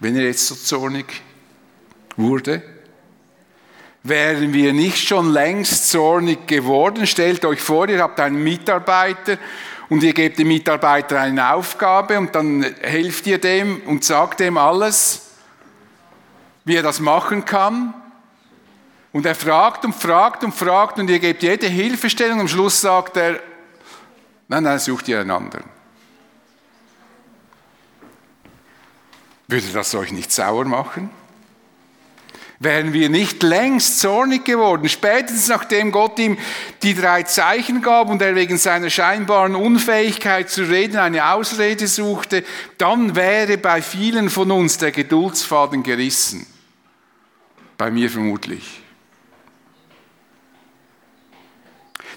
wenn 0.00 0.14
er 0.14 0.24
jetzt 0.24 0.46
so 0.46 0.54
zornig 0.54 1.22
wurde? 2.16 2.62
Wären 4.02 4.52
wir 4.52 4.74
nicht 4.74 5.08
schon 5.08 5.30
längst 5.30 5.88
zornig 5.88 6.46
geworden? 6.46 7.06
Stellt 7.06 7.46
euch 7.46 7.60
vor, 7.60 7.88
ihr 7.88 8.02
habt 8.02 8.20
einen 8.20 8.44
Mitarbeiter 8.44 9.38
und 9.92 10.02
ihr 10.02 10.14
gebt 10.14 10.38
dem 10.38 10.48
Mitarbeiter 10.48 11.20
eine 11.20 11.52
Aufgabe 11.52 12.18
und 12.18 12.34
dann 12.34 12.62
helft 12.80 13.26
ihr 13.26 13.36
dem 13.36 13.82
und 13.82 14.02
sagt 14.02 14.40
dem 14.40 14.56
alles, 14.56 15.32
wie 16.64 16.76
er 16.76 16.82
das 16.82 16.98
machen 16.98 17.44
kann. 17.44 17.92
Und 19.12 19.26
er 19.26 19.34
fragt 19.34 19.84
und 19.84 19.94
fragt 19.94 20.44
und 20.44 20.54
fragt 20.54 20.98
und 20.98 21.10
ihr 21.10 21.18
gebt 21.18 21.42
jede 21.42 21.66
Hilfestellung. 21.66 22.40
Am 22.40 22.48
Schluss 22.48 22.80
sagt 22.80 23.18
er, 23.18 23.38
nein, 24.48 24.62
nein, 24.62 24.78
sucht 24.78 25.08
ihr 25.08 25.20
einen 25.20 25.30
anderen. 25.30 25.66
Würde 29.46 29.66
das 29.74 29.94
euch 29.94 30.10
nicht 30.10 30.32
sauer 30.32 30.64
machen? 30.64 31.10
Wären 32.62 32.92
wir 32.92 33.08
nicht 33.08 33.42
längst 33.42 34.00
zornig 34.00 34.44
geworden, 34.44 34.88
spätestens 34.88 35.48
nachdem 35.48 35.90
Gott 35.90 36.18
ihm 36.18 36.38
die 36.82 36.94
drei 36.94 37.22
Zeichen 37.24 37.82
gab 37.82 38.08
und 38.08 38.22
er 38.22 38.34
wegen 38.34 38.58
seiner 38.58 38.90
scheinbaren 38.90 39.56
Unfähigkeit 39.56 40.50
zu 40.50 40.62
reden 40.62 40.98
eine 40.98 41.32
Ausrede 41.32 41.86
suchte, 41.86 42.44
dann 42.78 43.16
wäre 43.16 43.58
bei 43.58 43.82
vielen 43.82 44.30
von 44.30 44.50
uns 44.50 44.78
der 44.78 44.92
Geduldsfaden 44.92 45.82
gerissen. 45.82 46.46
Bei 47.78 47.90
mir 47.90 48.10
vermutlich. 48.10 48.81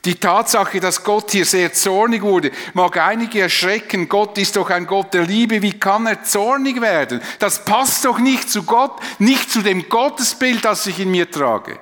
Die 0.05 0.15
Tatsache, 0.15 0.79
dass 0.79 1.03
Gott 1.03 1.31
hier 1.31 1.45
sehr 1.45 1.73
zornig 1.73 2.21
wurde, 2.21 2.51
mag 2.73 2.95
einige 2.97 3.41
erschrecken. 3.41 4.07
Gott 4.07 4.37
ist 4.37 4.55
doch 4.55 4.69
ein 4.69 4.85
Gott 4.85 5.13
der 5.15 5.23
Liebe. 5.23 5.63
Wie 5.63 5.79
kann 5.79 6.05
er 6.05 6.23
zornig 6.23 6.79
werden? 6.79 7.21
Das 7.39 7.65
passt 7.65 8.05
doch 8.05 8.19
nicht 8.19 8.49
zu 8.49 8.63
Gott, 8.63 8.99
nicht 9.17 9.49
zu 9.49 9.63
dem 9.63 9.89
Gottesbild, 9.89 10.63
das 10.63 10.85
ich 10.85 10.99
in 10.99 11.09
mir 11.09 11.29
trage. 11.29 11.79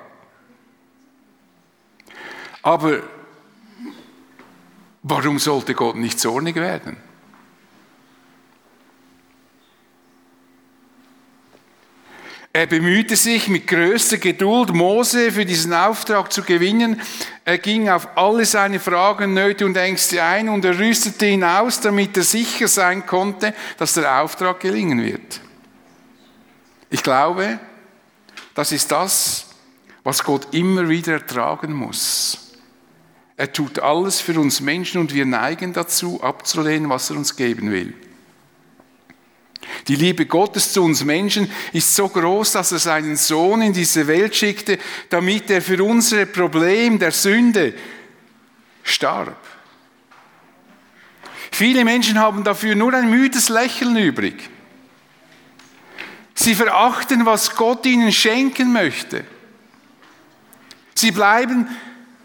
Aber 2.62 3.02
warum 5.02 5.38
sollte 5.38 5.74
Gott 5.74 5.96
nicht 5.96 6.18
zornig 6.18 6.56
werden? 6.56 6.96
Er 12.56 12.66
bemühte 12.66 13.16
sich 13.16 13.48
mit 13.48 13.66
größter 13.66 14.18
Geduld, 14.18 14.72
Mose 14.72 15.32
für 15.32 15.44
diesen 15.44 15.74
Auftrag 15.74 16.32
zu 16.32 16.44
gewinnen. 16.44 17.02
Er 17.44 17.58
ging 17.58 17.88
auf 17.88 18.16
alle 18.16 18.44
seine 18.46 18.78
Fragen, 18.78 19.34
Nöte 19.34 19.66
und 19.66 19.76
Ängste 19.76 20.22
ein 20.22 20.48
und 20.48 20.64
er 20.64 20.78
rüstete 20.78 21.26
ihn 21.26 21.42
aus, 21.42 21.80
damit 21.80 22.16
er 22.16 22.22
sicher 22.22 22.68
sein 22.68 23.06
konnte, 23.06 23.54
dass 23.76 23.94
der 23.94 24.22
Auftrag 24.22 24.60
gelingen 24.60 25.02
wird. 25.02 25.40
Ich 26.90 27.02
glaube, 27.02 27.58
das 28.54 28.70
ist 28.70 28.92
das, 28.92 29.46
was 30.04 30.22
Gott 30.22 30.54
immer 30.54 30.88
wieder 30.88 31.14
ertragen 31.14 31.72
muss. 31.72 32.52
Er 33.36 33.52
tut 33.52 33.80
alles 33.80 34.20
für 34.20 34.38
uns 34.38 34.60
Menschen 34.60 35.00
und 35.00 35.12
wir 35.12 35.26
neigen 35.26 35.72
dazu, 35.72 36.22
abzulehnen, 36.22 36.88
was 36.88 37.10
er 37.10 37.16
uns 37.16 37.34
geben 37.34 37.72
will. 37.72 37.94
Die 39.88 39.96
Liebe 39.96 40.26
Gottes 40.26 40.72
zu 40.72 40.82
uns 40.82 41.04
Menschen 41.04 41.50
ist 41.72 41.94
so 41.94 42.08
groß, 42.08 42.52
dass 42.52 42.72
er 42.72 42.78
seinen 42.78 43.16
Sohn 43.16 43.62
in 43.62 43.72
diese 43.72 44.06
Welt 44.06 44.34
schickte, 44.34 44.78
damit 45.10 45.50
er 45.50 45.62
für 45.62 45.82
unser 45.82 46.26
Problem 46.26 46.98
der 46.98 47.12
Sünde 47.12 47.74
starb. 48.82 49.36
Viele 51.50 51.84
Menschen 51.84 52.18
haben 52.18 52.42
dafür 52.42 52.74
nur 52.74 52.94
ein 52.94 53.10
müdes 53.10 53.48
Lächeln 53.48 53.96
übrig. 53.96 54.50
Sie 56.34 56.54
verachten, 56.54 57.24
was 57.26 57.54
Gott 57.54 57.86
ihnen 57.86 58.12
schenken 58.12 58.72
möchte. 58.72 59.24
Sie 60.94 61.12
bleiben, 61.12 61.68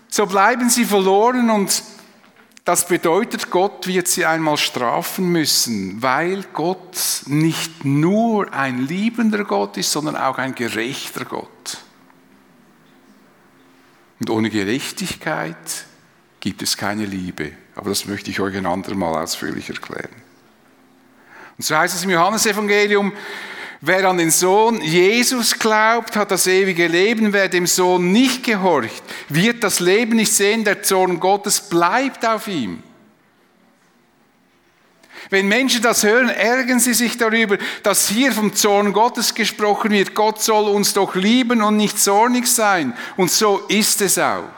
so 0.10 0.25
bleiben 0.25 0.69
sie 0.69 0.86
verloren 0.86 1.49
und 1.49 1.84
das 2.69 2.86
bedeutet, 2.86 3.49
Gott 3.49 3.88
wird 3.88 4.08
sie 4.08 4.27
einmal 4.27 4.55
strafen 4.55 5.32
müssen, 5.32 6.03
weil 6.03 6.43
Gott 6.53 7.23
nicht 7.25 7.84
nur 7.84 8.53
ein 8.53 8.86
liebender 8.86 9.43
Gott 9.43 9.75
ist, 9.77 9.91
sondern 9.91 10.15
auch 10.15 10.38
ein 10.38 10.53
gerechter 10.53 11.25
Gott. 11.25 11.79
Und 14.19 14.29
ohne 14.29 14.51
Gerechtigkeit 14.51 15.58
gibt 16.41 16.62
es 16.62 16.77
keine 16.77 17.05
Liebe. 17.05 17.53
Aber 17.73 17.89
das 17.89 18.05
möchte 18.05 18.29
ich 18.29 18.39
euch 18.39 18.55
ein 18.55 18.67
andermal 18.67 19.15
ausführlich 19.23 19.67
erklären. 19.69 20.13
Und 21.58 21.63
so 21.63 21.75
heißt 21.75 21.95
es 21.95 22.03
im 22.03 22.12
Johannesevangelium, 22.12 23.13
Wer 23.82 24.10
an 24.10 24.18
den 24.18 24.32
Sohn 24.32 24.82
Jesus 24.82 25.58
glaubt, 25.58 26.18
hat 26.18 26.32
das 26.32 26.48
ewige 26.48 26.88
Leben. 26.88 27.32
Wer 27.32 27.48
dem 27.48 27.65
Sohn 27.65 28.12
nicht 28.12 28.44
gehorcht, 28.44 29.02
wird 29.30 29.63
das 29.63 29.80
Leben 29.80 30.18
nicht 30.18 30.34
sehen. 30.34 30.65
Der 30.65 30.84
Zorn 30.84 31.20
Gottes 31.20 31.62
bleibt 31.62 32.26
auf 32.26 32.48
ihm. 32.50 32.84
Wenn 35.30 35.48
Menschen 35.48 35.82
das 35.82 36.04
hören, 36.04 36.30
ärgern 36.30 36.80
sie 36.80 36.94
sich 36.94 37.18
darüber, 37.18 37.58
dass 37.84 38.10
hier 38.10 38.32
vom 38.32 38.54
Zorn 38.54 38.94
Gottes 38.94 39.34
gesprochen 39.34 39.92
wird. 39.92 40.15
Gott 40.15 40.42
soll 40.42 40.70
uns 40.70 40.94
doch 40.94 41.15
lieben 41.15 41.62
und 41.62 41.78
nicht 41.78 42.00
zornig 42.00 42.48
sein. 42.48 42.98
Und 43.15 43.32
so 43.32 43.60
ist 43.70 44.02
es 44.02 44.18
auch. 44.18 44.50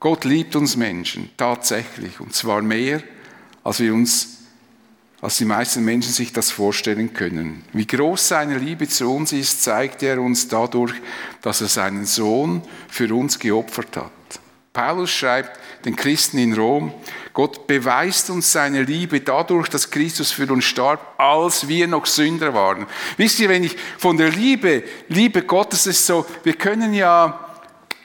Gott 0.00 0.24
liebt 0.24 0.56
uns 0.56 0.76
Menschen 0.76 1.30
tatsächlich 1.36 2.18
und 2.20 2.34
zwar 2.34 2.62
mehr, 2.62 3.02
als 3.62 3.80
wir 3.80 3.94
uns 3.94 4.33
als 5.24 5.38
die 5.38 5.46
meisten 5.46 5.82
Menschen 5.82 6.12
sich 6.12 6.34
das 6.34 6.50
vorstellen 6.50 7.14
können. 7.14 7.64
Wie 7.72 7.86
groß 7.86 8.28
seine 8.28 8.58
Liebe 8.58 8.86
zu 8.86 9.10
uns 9.10 9.32
ist, 9.32 9.62
zeigt 9.62 10.02
er 10.02 10.20
uns 10.20 10.48
dadurch, 10.48 10.92
dass 11.40 11.62
er 11.62 11.68
seinen 11.68 12.04
Sohn 12.04 12.60
für 12.88 13.12
uns 13.14 13.38
geopfert 13.38 13.96
hat. 13.96 14.12
Paulus 14.74 15.10
schreibt 15.10 15.58
den 15.86 15.96
Christen 15.96 16.36
in 16.36 16.52
Rom, 16.52 16.92
Gott 17.32 17.66
beweist 17.66 18.28
uns 18.28 18.52
seine 18.52 18.82
Liebe 18.82 19.22
dadurch, 19.22 19.68
dass 19.68 19.90
Christus 19.90 20.30
für 20.30 20.52
uns 20.52 20.66
starb, 20.66 21.18
als 21.18 21.68
wir 21.68 21.86
noch 21.86 22.04
Sünder 22.04 22.52
waren. 22.52 22.86
Wisst 23.16 23.40
ihr, 23.40 23.48
wenn 23.48 23.64
ich 23.64 23.78
von 23.96 24.18
der 24.18 24.28
Liebe, 24.28 24.84
Liebe 25.08 25.40
Gottes 25.40 25.86
ist 25.86 26.04
so, 26.04 26.26
wir 26.42 26.52
können 26.52 26.92
ja 26.92 27.40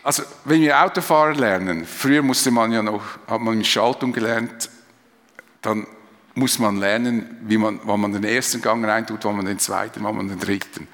also 0.03 0.23
wenn 0.45 0.61
wir 0.61 0.81
Autofahrer 0.81 1.35
lernen, 1.35 1.85
früher 1.85 2.21
musste 2.21 2.49
man 2.49 2.71
ja 2.71 2.81
noch, 2.81 3.03
hat 3.27 3.41
man 3.41 3.57
mit 3.57 3.67
Schaltung 3.67 4.13
gelernt, 4.13 4.69
dann 5.61 5.85
muss 6.35 6.59
man 6.59 6.77
lernen, 6.77 7.37
wie 7.41 7.57
man, 7.57 7.79
wann 7.83 7.99
man 7.99 8.13
den 8.13 8.23
ersten 8.23 8.61
Gang 8.61 8.85
reintut, 8.85 9.25
wann 9.25 9.35
man 9.35 9.45
den 9.45 9.59
zweiten, 9.59 10.03
wann 10.03 10.15
man 10.15 10.29
den 10.29 10.39
dritten. 10.39 10.87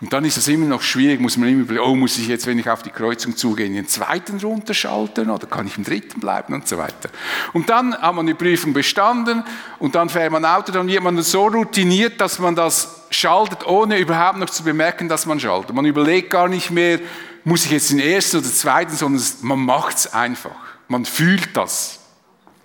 Und 0.00 0.12
dann 0.12 0.24
ist 0.24 0.36
es 0.36 0.48
immer 0.48 0.66
noch 0.66 0.82
schwierig, 0.82 1.20
muss 1.20 1.36
man 1.36 1.48
immer 1.48 1.62
überlegen, 1.62 1.84
oh, 1.86 1.94
muss 1.94 2.18
ich 2.18 2.28
jetzt, 2.28 2.46
wenn 2.46 2.58
ich 2.58 2.68
auf 2.68 2.82
die 2.82 2.90
Kreuzung 2.90 3.36
zugehe, 3.36 3.68
den 3.70 3.88
zweiten 3.88 4.38
runterschalten 4.38 5.30
oder 5.30 5.46
kann 5.46 5.66
ich 5.66 5.78
im 5.78 5.84
dritten 5.84 6.20
bleiben 6.20 6.52
und 6.52 6.68
so 6.68 6.76
weiter. 6.76 7.08
Und 7.52 7.70
dann 7.70 7.94
hat 7.94 8.14
man 8.14 8.26
die 8.26 8.34
Prüfung 8.34 8.72
bestanden 8.72 9.44
und 9.78 9.94
dann 9.94 10.08
fährt 10.08 10.32
man 10.32 10.44
Auto, 10.44 10.72
dann 10.72 10.88
wird 10.88 11.02
man 11.02 11.22
so 11.22 11.46
routiniert, 11.46 12.20
dass 12.20 12.38
man 12.38 12.54
das 12.54 13.06
schaltet, 13.10 13.66
ohne 13.66 13.98
überhaupt 13.98 14.38
noch 14.38 14.50
zu 14.50 14.64
bemerken, 14.64 15.08
dass 15.08 15.24
man 15.24 15.40
schaltet. 15.40 15.74
Man 15.74 15.86
überlegt 15.86 16.30
gar 16.30 16.48
nicht 16.48 16.70
mehr, 16.70 16.98
muss 17.44 17.64
ich 17.64 17.70
jetzt 17.70 17.90
den 17.90 18.00
ersten 18.00 18.38
oder 18.38 18.48
zweiten, 18.48 18.94
sondern 18.94 19.22
man 19.42 19.60
macht 19.60 19.96
es 19.96 20.12
einfach. 20.12 20.50
Man 20.88 21.04
fühlt 21.04 21.56
das. 21.56 22.00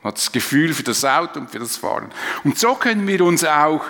Hat 0.04 0.18
das 0.18 0.32
Gefühl 0.32 0.74
für 0.74 0.84
das 0.84 1.04
Auto 1.04 1.40
und 1.40 1.52
für 1.52 1.60
das 1.60 1.78
Fahren. 1.78 2.10
Und 2.44 2.58
so 2.58 2.76
können 2.76 3.06
wir 3.08 3.24
uns 3.24 3.44
auch 3.44 3.84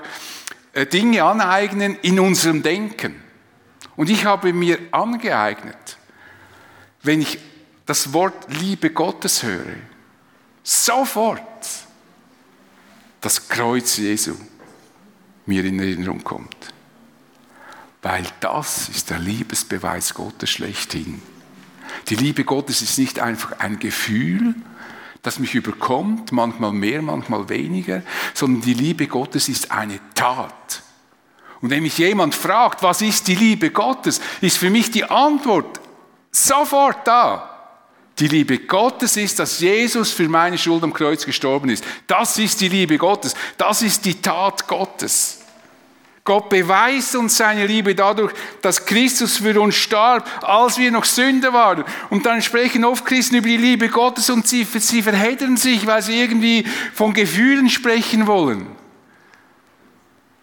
äh, 0.74 0.86
Dinge 0.86 1.24
aneignen 1.24 1.98
in 2.02 2.20
unserem 2.20 2.64
Denken. 2.64 3.22
Und 3.96 4.10
ich 4.10 4.26
habe 4.26 4.54
mir 4.54 4.80
angeeignet, 4.92 5.98
wenn 7.04 7.22
ich 7.22 7.40
das 7.86 8.14
Wort 8.14 8.52
Liebe 8.60 8.92
Gottes 8.92 9.44
höre, 9.44 9.76
sofort 10.64 11.42
das 13.22 13.50
Kreuz 13.50 13.98
Jesu 13.98 14.36
mir 15.46 15.66
in 15.66 15.80
Erinnerung 15.80 16.24
kommt. 16.24 16.74
Weil 18.02 18.26
das 18.40 18.90
ist 18.90 19.10
der 19.10 19.20
Liebesbeweis 19.20 20.14
Gottes 20.14 20.50
schlechthin. 20.50 21.22
Die 22.08 22.16
Liebe 22.16 22.46
Gottes 22.46 22.82
ist 22.82 22.98
nicht 22.98 23.20
einfach 23.20 23.60
ein 23.60 23.80
Gefühl, 23.80 24.56
das 25.22 25.40
mich 25.40 25.56
überkommt, 25.56 26.32
manchmal 26.32 26.72
mehr, 26.72 27.02
manchmal 27.02 27.50
weniger, 27.50 28.04
sondern 28.34 28.62
die 28.62 28.74
Liebe 28.74 29.08
Gottes 29.08 29.50
ist 29.50 29.72
eine 29.72 30.00
Tat. 30.16 30.84
Und 31.62 31.70
wenn 31.70 31.84
mich 31.84 31.98
jemand 31.98 32.36
fragt, 32.36 32.84
was 32.84 33.02
ist 33.02 33.28
die 33.28 33.36
Liebe 33.36 33.70
Gottes, 33.70 34.22
ist 34.40 34.58
für 34.58 34.70
mich 34.70 34.92
die 34.92 35.04
Antwort 35.04 35.80
sofort 36.32 37.06
da. 37.06 37.46
Die 38.18 38.28
Liebe 38.28 38.60
Gottes 38.60 39.18
ist, 39.18 39.40
dass 39.40 39.60
Jesus 39.60 40.12
für 40.12 40.28
meine 40.28 40.58
Schuld 40.58 40.84
am 40.84 40.94
Kreuz 40.94 41.26
gestorben 41.26 41.70
ist. 41.70 41.84
Das 42.08 42.38
ist 42.38 42.60
die 42.60 42.68
Liebe 42.68 42.98
Gottes. 42.98 43.34
Das 43.58 43.82
ist 43.82 44.04
die 44.06 44.22
Tat 44.22 44.68
Gottes. 44.68 45.39
Gott 46.30 46.48
beweist 46.48 47.16
uns 47.16 47.38
seine 47.38 47.66
Liebe 47.66 47.96
dadurch, 47.96 48.32
dass 48.62 48.86
Christus 48.86 49.38
für 49.38 49.60
uns 49.60 49.74
starb, 49.74 50.30
als 50.44 50.78
wir 50.78 50.92
noch 50.92 51.06
Sünder 51.06 51.54
waren. 51.54 51.84
Und 52.12 52.28
dann 52.28 52.44
sprechen 52.44 52.86
oft 52.86 53.04
Christen 53.04 53.38
über 53.38 53.48
die 53.48 53.58
Liebe 53.58 53.90
Gottes 53.90 54.30
und 54.30 54.48
sie, 54.48 54.64
sie 54.64 55.02
verheddern 55.02 55.58
sich, 55.58 55.88
weil 55.88 56.04
sie 56.04 56.22
irgendwie 56.22 56.68
von 56.94 57.16
Gefühlen 57.16 57.68
sprechen 57.68 58.28
wollen. 58.28 58.68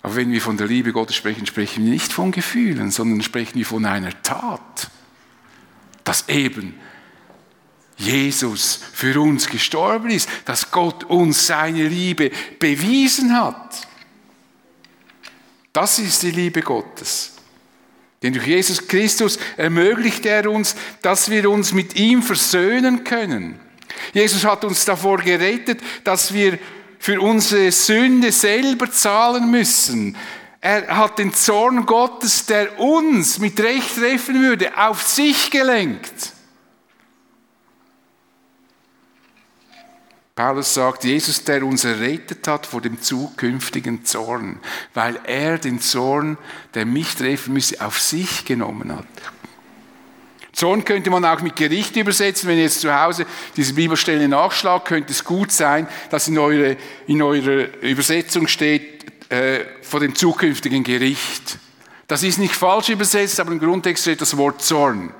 Aber 0.02 0.16
wenn 0.16 0.32
wir 0.32 0.40
von 0.40 0.56
der 0.56 0.66
Liebe 0.66 0.90
Gottes 0.90 1.14
sprechen, 1.14 1.46
sprechen 1.46 1.84
wir 1.84 1.92
nicht 1.92 2.12
von 2.12 2.32
Gefühlen, 2.32 2.90
sondern 2.90 3.22
sprechen 3.22 3.54
wir 3.54 3.64
von 3.64 3.84
einer 3.84 4.20
Tat. 4.24 4.90
Dass 6.02 6.28
eben 6.28 6.74
Jesus 7.96 8.80
für 8.92 9.20
uns 9.20 9.46
gestorben 9.46 10.10
ist, 10.10 10.28
dass 10.46 10.72
Gott 10.72 11.04
uns 11.04 11.46
seine 11.46 11.86
Liebe 11.86 12.32
bewiesen 12.58 13.38
hat. 13.38 13.86
Das 15.76 15.98
ist 15.98 16.22
die 16.22 16.30
Liebe 16.30 16.62
Gottes. 16.62 17.32
Denn 18.22 18.32
durch 18.32 18.46
Jesus 18.46 18.88
Christus 18.88 19.38
ermöglicht 19.58 20.24
er 20.24 20.50
uns, 20.50 20.74
dass 21.02 21.28
wir 21.28 21.50
uns 21.50 21.74
mit 21.74 21.96
ihm 21.96 22.22
versöhnen 22.22 23.04
können. 23.04 23.60
Jesus 24.14 24.42
hat 24.46 24.64
uns 24.64 24.86
davor 24.86 25.18
gerettet, 25.18 25.80
dass 26.02 26.32
wir 26.32 26.58
für 26.98 27.20
unsere 27.20 27.70
Sünde 27.72 28.32
selber 28.32 28.90
zahlen 28.90 29.50
müssen. 29.50 30.16
Er 30.62 30.96
hat 30.96 31.18
den 31.18 31.34
Zorn 31.34 31.84
Gottes, 31.84 32.46
der 32.46 32.80
uns 32.80 33.38
mit 33.38 33.60
Recht 33.60 33.96
treffen 33.96 34.40
würde, 34.40 34.78
auf 34.78 35.02
sich 35.02 35.50
gelenkt. 35.50 36.32
Paulus 40.36 40.74
sagt, 40.74 41.04
Jesus, 41.04 41.44
der 41.44 41.64
uns 41.64 41.84
errettet 41.84 42.46
hat 42.46 42.66
vor 42.66 42.82
dem 42.82 43.00
zukünftigen 43.00 44.04
Zorn, 44.04 44.60
weil 44.92 45.18
er 45.24 45.56
den 45.56 45.80
Zorn, 45.80 46.36
der 46.74 46.84
mich 46.84 47.14
treffen 47.14 47.54
müsse, 47.54 47.80
auf 47.80 47.98
sich 47.98 48.44
genommen 48.44 48.94
hat. 48.94 49.06
Zorn 50.52 50.84
könnte 50.84 51.08
man 51.08 51.24
auch 51.24 51.40
mit 51.40 51.56
Gericht 51.56 51.96
übersetzen. 51.96 52.50
Wenn 52.50 52.58
ihr 52.58 52.64
jetzt 52.64 52.82
zu 52.82 52.94
Hause 52.94 53.24
diese 53.56 53.72
Bibelstelle 53.72 54.28
nachschlagt, 54.28 54.88
könnte 54.88 55.12
es 55.12 55.24
gut 55.24 55.52
sein, 55.52 55.88
dass 56.10 56.28
in, 56.28 56.38
eure, 56.38 56.76
in 57.06 57.22
eurer 57.22 57.68
Übersetzung 57.80 58.46
steht, 58.46 59.32
äh, 59.32 59.64
vor 59.80 60.00
dem 60.00 60.14
zukünftigen 60.14 60.84
Gericht. 60.84 61.58
Das 62.08 62.22
ist 62.22 62.38
nicht 62.38 62.54
falsch 62.54 62.90
übersetzt, 62.90 63.40
aber 63.40 63.52
im 63.52 63.58
Grundtext 63.58 64.02
steht 64.02 64.20
das 64.20 64.36
Wort 64.36 64.60
Zorn. 64.60 65.14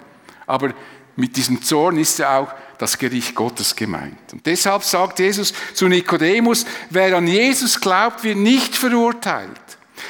Aber 0.47 0.75
mit 1.17 1.37
diesem 1.37 1.63
Zorn 1.63 1.99
ist 1.99 2.19
ja 2.19 2.39
auch 2.39 2.53
das 2.79 2.99
Gericht 2.99 3.35
Gottes 3.35 3.75
gemeint. 3.75 4.33
Und 4.33 4.45
deshalb 4.45 4.85
sagt 4.85 5.19
Jesus 5.19 5.53
zu 5.75 5.89
Nikodemus, 5.89 6.67
wer 6.91 7.17
an 7.17 7.27
Jesus 7.27 7.81
glaubt, 7.81 8.23
wird 8.23 8.37
nicht 8.37 8.77
verurteilt. 8.77 9.51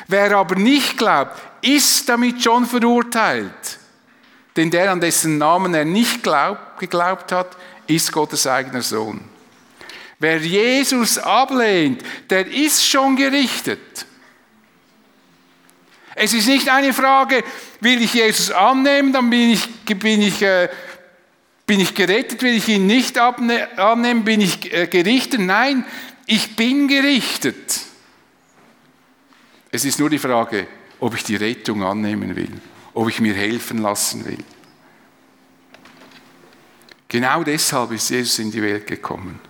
Wer 0.08 0.36
aber 0.36 0.56
nicht 0.56 0.98
glaubt, 0.98 1.40
ist 1.62 2.08
damit 2.08 2.42
schon 2.42 2.66
verurteilt. 2.66 3.78
Denn 4.56 4.70
der, 4.70 4.90
an 4.90 5.00
dessen 5.00 5.38
Namen 5.38 5.74
er 5.74 5.84
nicht 5.84 6.22
glaub, 6.22 6.78
geglaubt 6.78 7.30
hat, 7.30 7.56
ist 7.86 8.10
Gottes 8.10 8.46
eigener 8.46 8.82
Sohn. 8.82 9.20
Wer 10.18 10.38
Jesus 10.38 11.18
ablehnt, 11.18 12.02
der 12.30 12.46
ist 12.46 12.84
schon 12.84 13.16
gerichtet. 13.16 14.06
Es 16.14 16.32
ist 16.32 16.48
nicht 16.48 16.70
eine 16.70 16.94
Frage, 16.94 17.44
will 17.80 18.00
ich 18.00 18.14
Jesus 18.14 18.50
annehmen, 18.50 19.12
dann 19.12 19.28
bin 19.28 19.50
ich, 19.50 19.68
bin 19.84 20.22
ich 20.22 20.40
äh, 20.40 20.70
bin 21.66 21.80
ich 21.80 21.94
gerettet, 21.94 22.42
will 22.42 22.54
ich 22.54 22.68
ihn 22.68 22.86
nicht 22.86 23.18
annehmen, 23.18 24.24
bin 24.24 24.40
ich 24.40 24.72
äh, 24.72 24.86
gerichtet? 24.86 25.40
Nein, 25.40 25.84
ich 26.26 26.54
bin 26.54 26.86
gerichtet. 26.86 27.80
Es 29.72 29.84
ist 29.84 29.98
nur 29.98 30.08
die 30.08 30.18
Frage, 30.18 30.68
ob 31.00 31.14
ich 31.14 31.24
die 31.24 31.36
Rettung 31.36 31.82
annehmen 31.82 32.34
will, 32.36 32.52
ob 32.94 33.08
ich 33.08 33.20
mir 33.20 33.34
helfen 33.34 33.78
lassen 33.78 34.24
will. 34.24 34.38
Genau 37.08 37.42
deshalb 37.42 37.92
ist 37.92 38.10
Jesus 38.10 38.38
in 38.38 38.50
die 38.50 38.62
Welt 38.62 38.86
gekommen. 38.86 39.40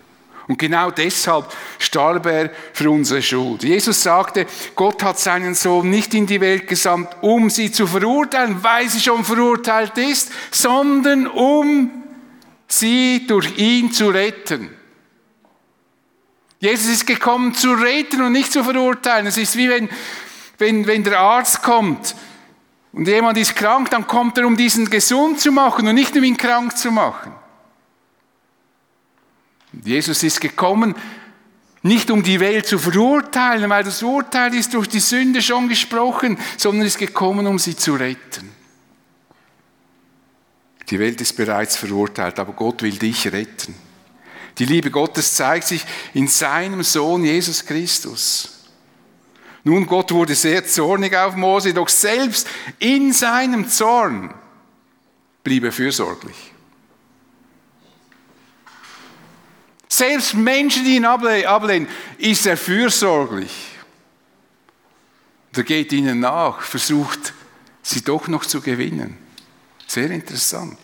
Und 0.48 0.58
genau 0.58 0.90
deshalb 0.90 1.52
starb 1.78 2.26
er 2.26 2.50
für 2.72 2.90
unsere 2.90 3.20
Schuld. 3.20 3.64
Jesus 3.64 4.02
sagte, 4.02 4.46
Gott 4.76 5.02
hat 5.02 5.18
seinen 5.18 5.54
Sohn 5.54 5.90
nicht 5.90 6.14
in 6.14 6.26
die 6.26 6.40
Welt 6.40 6.68
gesandt, 6.68 7.08
um 7.20 7.50
sie 7.50 7.72
zu 7.72 7.86
verurteilen, 7.86 8.62
weil 8.62 8.88
sie 8.88 9.00
schon 9.00 9.24
verurteilt 9.24 9.98
ist, 9.98 10.30
sondern 10.52 11.26
um 11.26 12.05
sie 12.68 13.26
durch 13.26 13.58
ihn 13.58 13.92
zu 13.92 14.08
retten. 14.08 14.70
Jesus 16.58 16.88
ist 16.88 17.06
gekommen 17.06 17.54
zu 17.54 17.72
retten 17.72 18.22
und 18.22 18.32
nicht 18.32 18.52
zu 18.52 18.64
verurteilen. 18.64 19.26
Es 19.26 19.36
ist 19.36 19.56
wie 19.56 19.68
wenn, 19.68 19.88
wenn, 20.58 20.86
wenn 20.86 21.04
der 21.04 21.20
Arzt 21.20 21.62
kommt 21.62 22.14
und 22.92 23.06
jemand 23.06 23.36
ist 23.38 23.54
krank, 23.54 23.90
dann 23.90 24.06
kommt 24.06 24.38
er, 24.38 24.46
um 24.46 24.56
diesen 24.56 24.88
gesund 24.88 25.38
zu 25.38 25.52
machen 25.52 25.86
und 25.86 25.94
nicht 25.94 26.16
um 26.16 26.24
ihn 26.24 26.36
krank 26.36 26.76
zu 26.76 26.90
machen. 26.90 27.32
Jesus 29.84 30.22
ist 30.22 30.40
gekommen, 30.40 30.94
nicht 31.82 32.10
um 32.10 32.22
die 32.22 32.40
Welt 32.40 32.66
zu 32.66 32.78
verurteilen, 32.78 33.68
weil 33.70 33.84
das 33.84 34.02
Urteil 34.02 34.54
ist 34.54 34.74
durch 34.74 34.88
die 34.88 35.00
Sünde 35.00 35.42
schon 35.42 35.68
gesprochen, 35.68 36.38
sondern 36.56 36.86
ist 36.86 36.98
gekommen, 36.98 37.46
um 37.46 37.58
sie 37.58 37.76
zu 37.76 37.94
retten. 37.94 38.55
Die 40.90 40.98
Welt 40.98 41.20
ist 41.20 41.36
bereits 41.36 41.76
verurteilt, 41.76 42.38
aber 42.38 42.52
Gott 42.52 42.82
will 42.82 42.96
dich 42.96 43.32
retten. 43.32 43.74
Die 44.58 44.64
Liebe 44.64 44.90
Gottes 44.90 45.34
zeigt 45.34 45.66
sich 45.66 45.84
in 46.14 46.28
seinem 46.28 46.82
Sohn 46.82 47.24
Jesus 47.24 47.64
Christus. 47.64 48.64
Nun, 49.64 49.86
Gott 49.86 50.12
wurde 50.12 50.34
sehr 50.34 50.64
zornig 50.64 51.14
auf 51.16 51.34
Mose, 51.34 51.74
doch 51.74 51.88
selbst 51.88 52.46
in 52.78 53.12
seinem 53.12 53.68
Zorn 53.68 54.32
blieb 55.42 55.64
er 55.64 55.72
fürsorglich. 55.72 56.52
Selbst 59.88 60.34
Menschen, 60.34 60.84
die 60.84 60.96
ihn 60.96 61.04
ablehnen, 61.04 61.88
ist 62.18 62.46
er 62.46 62.56
fürsorglich. 62.56 63.70
Er 65.54 65.62
geht 65.62 65.92
ihnen 65.92 66.20
nach, 66.20 66.60
versucht, 66.60 67.32
sie 67.82 68.02
doch 68.02 68.28
noch 68.28 68.44
zu 68.44 68.60
gewinnen. 68.60 69.25
Sehr 69.86 70.10
interessant. 70.10 70.78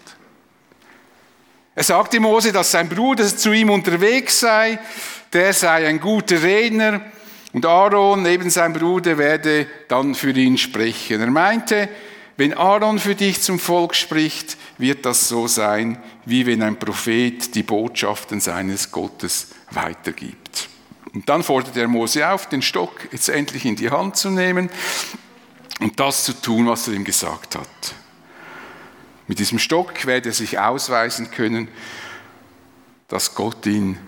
Er 1.74 1.84
sagte 1.84 2.20
Mose, 2.20 2.52
dass 2.52 2.70
sein 2.70 2.88
Bruder 2.88 3.26
zu 3.26 3.52
ihm 3.52 3.70
unterwegs 3.70 4.40
sei, 4.40 4.78
der 5.32 5.52
sei 5.54 5.86
ein 5.86 6.00
guter 6.00 6.42
Redner 6.42 7.00
und 7.52 7.64
Aaron, 7.64 8.22
neben 8.22 8.50
seinem 8.50 8.74
Bruder, 8.74 9.16
werde 9.18 9.66
dann 9.88 10.14
für 10.14 10.32
ihn 10.32 10.58
sprechen. 10.58 11.20
Er 11.20 11.30
meinte, 11.30 11.88
wenn 12.36 12.54
Aaron 12.54 12.98
für 12.98 13.14
dich 13.14 13.42
zum 13.42 13.58
Volk 13.58 13.94
spricht, 13.94 14.56
wird 14.78 15.04
das 15.04 15.28
so 15.28 15.46
sein, 15.46 15.98
wie 16.24 16.46
wenn 16.46 16.62
ein 16.62 16.78
Prophet 16.78 17.54
die 17.54 17.62
Botschaften 17.62 18.40
seines 18.40 18.90
Gottes 18.90 19.48
weitergibt. 19.70 20.68
Und 21.14 21.28
dann 21.28 21.42
fordert 21.42 21.76
er 21.76 21.88
Mose 21.88 22.26
auf, 22.28 22.48
den 22.48 22.62
Stock 22.62 23.08
jetzt 23.12 23.28
endlich 23.28 23.64
in 23.66 23.76
die 23.76 23.90
Hand 23.90 24.16
zu 24.16 24.30
nehmen 24.30 24.70
und 25.80 26.00
das 26.00 26.24
zu 26.24 26.32
tun, 26.32 26.66
was 26.66 26.88
er 26.88 26.94
ihm 26.94 27.04
gesagt 27.04 27.56
hat. 27.56 27.94
Mit 29.26 29.38
diesem 29.38 29.58
Stock 29.58 30.06
werde 30.06 30.30
er 30.30 30.34
sich 30.34 30.58
ausweisen 30.58 31.30
können, 31.30 31.68
dass 33.08 33.34
Gott 33.34 33.64
ihn 33.66 33.98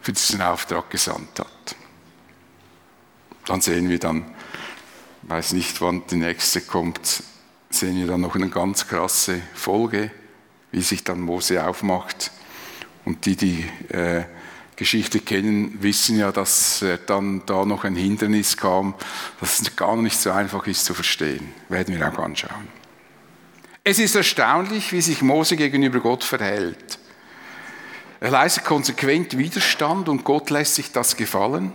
für 0.00 0.12
diesen 0.12 0.40
Auftrag 0.42 0.90
gesandt 0.90 1.40
hat. 1.40 1.76
Dann 3.46 3.60
sehen 3.60 3.88
wir 3.88 3.98
dann, 3.98 4.24
weiß 5.22 5.52
nicht, 5.52 5.80
wann 5.80 6.02
die 6.10 6.16
nächste 6.16 6.60
kommt, 6.60 7.22
sehen 7.70 7.98
wir 7.98 8.06
dann 8.06 8.20
noch 8.20 8.34
eine 8.34 8.48
ganz 8.48 8.86
krasse 8.88 9.40
Folge, 9.54 10.10
wie 10.72 10.82
sich 10.82 11.04
dann 11.04 11.20
Mose 11.20 11.66
aufmacht. 11.66 12.30
Und 13.04 13.24
die, 13.26 13.36
die 13.36 13.64
äh, 13.88 14.24
Geschichte 14.74 15.20
kennen, 15.20 15.82
wissen 15.82 16.18
ja, 16.18 16.32
dass 16.32 16.82
äh, 16.82 16.98
dann 17.06 17.42
da 17.46 17.64
noch 17.64 17.84
ein 17.84 17.96
Hindernis 17.96 18.56
kam, 18.56 18.94
das 19.40 19.76
gar 19.76 19.96
nicht 19.96 20.18
so 20.18 20.30
einfach 20.32 20.66
ist 20.66 20.84
zu 20.84 20.94
verstehen. 20.94 21.52
Werden 21.68 21.98
wir 21.98 22.08
auch 22.08 22.18
anschauen. 22.18 22.75
Es 23.88 24.00
ist 24.00 24.16
erstaunlich, 24.16 24.90
wie 24.90 25.00
sich 25.00 25.22
Mose 25.22 25.54
gegenüber 25.54 26.00
Gott 26.00 26.24
verhält. 26.24 26.98
Er 28.18 28.32
leistet 28.32 28.64
konsequent 28.64 29.38
Widerstand 29.38 30.08
und 30.08 30.24
Gott 30.24 30.50
lässt 30.50 30.74
sich 30.74 30.90
das 30.90 31.16
gefallen. 31.16 31.70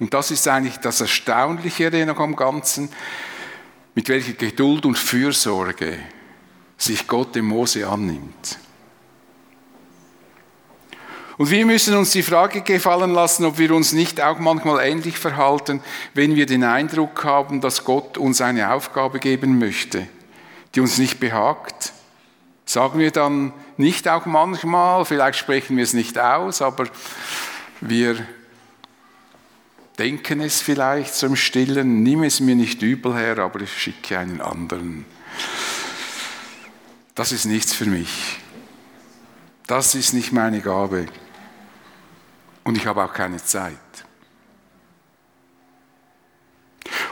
Und 0.00 0.12
das 0.12 0.32
ist 0.32 0.48
eigentlich 0.48 0.78
das 0.78 1.00
Erstaunliche 1.00 1.88
noch 2.04 2.18
am 2.18 2.34
Ganzen, 2.34 2.88
mit 3.94 4.08
welcher 4.08 4.32
Geduld 4.32 4.86
und 4.86 4.98
Fürsorge 4.98 6.00
sich 6.76 7.06
Gott 7.06 7.36
dem 7.36 7.44
Mose 7.44 7.86
annimmt. 7.86 8.58
Und 11.36 11.48
wir 11.48 11.64
müssen 11.64 11.94
uns 11.94 12.10
die 12.10 12.24
Frage 12.24 12.62
gefallen 12.62 13.12
lassen, 13.12 13.44
ob 13.44 13.58
wir 13.58 13.70
uns 13.70 13.92
nicht 13.92 14.20
auch 14.20 14.40
manchmal 14.40 14.84
ähnlich 14.84 15.16
verhalten, 15.16 15.80
wenn 16.14 16.34
wir 16.34 16.46
den 16.46 16.64
Eindruck 16.64 17.22
haben, 17.22 17.60
dass 17.60 17.84
Gott 17.84 18.18
uns 18.18 18.40
eine 18.40 18.72
Aufgabe 18.72 19.20
geben 19.20 19.60
möchte, 19.60 20.08
die 20.74 20.80
uns 20.80 20.98
nicht 20.98 21.20
behagt. 21.20 21.92
Sagen 22.66 22.98
wir 22.98 23.10
dann 23.10 23.52
nicht 23.76 24.08
auch 24.08 24.26
manchmal, 24.26 25.04
vielleicht 25.04 25.38
sprechen 25.38 25.76
wir 25.76 25.84
es 25.84 25.92
nicht 25.92 26.18
aus, 26.18 26.62
aber 26.62 26.86
wir 27.80 28.26
denken 29.98 30.40
es 30.40 30.60
vielleicht 30.60 31.22
im 31.22 31.36
Stillen, 31.36 32.02
nimm 32.02 32.22
es 32.24 32.40
mir 32.40 32.56
nicht 32.56 32.82
übel 32.82 33.14
her, 33.14 33.38
aber 33.38 33.60
ich 33.60 33.72
schicke 33.72 34.18
einen 34.18 34.40
anderen. 34.40 35.04
Das 37.14 37.30
ist 37.30 37.44
nichts 37.44 37.72
für 37.72 37.86
mich. 37.86 38.40
Das 39.66 39.94
ist 39.94 40.12
nicht 40.12 40.32
meine 40.32 40.60
Gabe. 40.60 41.06
Und 42.64 42.76
ich 42.76 42.86
habe 42.86 43.04
auch 43.04 43.12
keine 43.12 43.42
Zeit. 43.42 43.78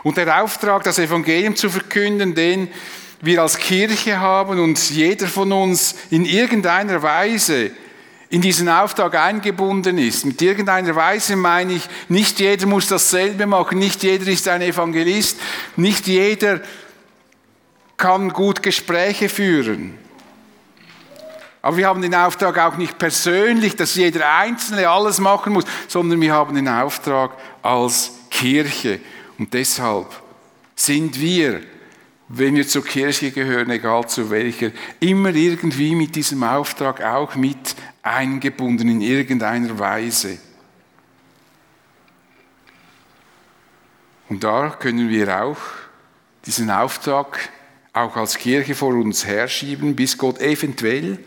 Und 0.02 0.16
der 0.16 0.42
Auftrag, 0.42 0.82
das 0.82 0.98
Evangelium 0.98 1.54
zu 1.54 1.70
verkünden, 1.70 2.34
den 2.34 2.68
wir 3.22 3.40
als 3.40 3.56
Kirche 3.56 4.20
haben 4.20 4.58
und 4.58 4.90
jeder 4.90 5.28
von 5.28 5.52
uns 5.52 5.94
in 6.10 6.26
irgendeiner 6.26 7.02
Weise 7.02 7.70
in 8.28 8.40
diesen 8.40 8.68
Auftrag 8.68 9.14
eingebunden 9.14 9.96
ist. 9.96 10.24
Mit 10.24 10.42
irgendeiner 10.42 10.96
Weise 10.96 11.36
meine 11.36 11.74
ich, 11.74 11.88
nicht 12.08 12.40
jeder 12.40 12.66
muss 12.66 12.88
dasselbe 12.88 13.46
machen, 13.46 13.78
nicht 13.78 14.02
jeder 14.02 14.26
ist 14.26 14.48
ein 14.48 14.62
Evangelist, 14.62 15.38
nicht 15.76 16.06
jeder 16.06 16.60
kann 17.96 18.30
gut 18.30 18.62
Gespräche 18.62 19.28
führen. 19.28 19.96
Aber 21.60 21.76
wir 21.76 21.86
haben 21.86 22.02
den 22.02 22.14
Auftrag 22.14 22.58
auch 22.58 22.76
nicht 22.76 22.98
persönlich, 22.98 23.76
dass 23.76 23.94
jeder 23.94 24.34
Einzelne 24.34 24.88
alles 24.88 25.20
machen 25.20 25.52
muss, 25.52 25.64
sondern 25.86 26.20
wir 26.20 26.32
haben 26.32 26.56
den 26.56 26.66
Auftrag 26.66 27.30
als 27.62 28.12
Kirche. 28.30 28.98
Und 29.38 29.54
deshalb 29.54 30.06
sind 30.74 31.20
wir, 31.20 31.60
wenn 32.34 32.56
wir 32.56 32.66
zur 32.66 32.82
Kirche 32.82 33.30
gehören, 33.30 33.68
egal 33.68 34.08
zu 34.08 34.30
welcher, 34.30 34.70
immer 35.00 35.34
irgendwie 35.34 35.94
mit 35.94 36.16
diesem 36.16 36.42
Auftrag 36.42 37.02
auch 37.02 37.34
mit 37.34 37.76
eingebunden 38.02 38.88
in 38.88 39.02
irgendeiner 39.02 39.78
Weise. 39.78 40.38
Und 44.30 44.42
da 44.42 44.70
können 44.70 45.10
wir 45.10 45.42
auch 45.42 45.58
diesen 46.46 46.70
Auftrag 46.70 47.50
auch 47.92 48.16
als 48.16 48.38
Kirche 48.38 48.74
vor 48.74 48.94
uns 48.94 49.26
herschieben, 49.26 49.94
bis 49.94 50.16
Gott 50.16 50.40
eventuell 50.40 51.18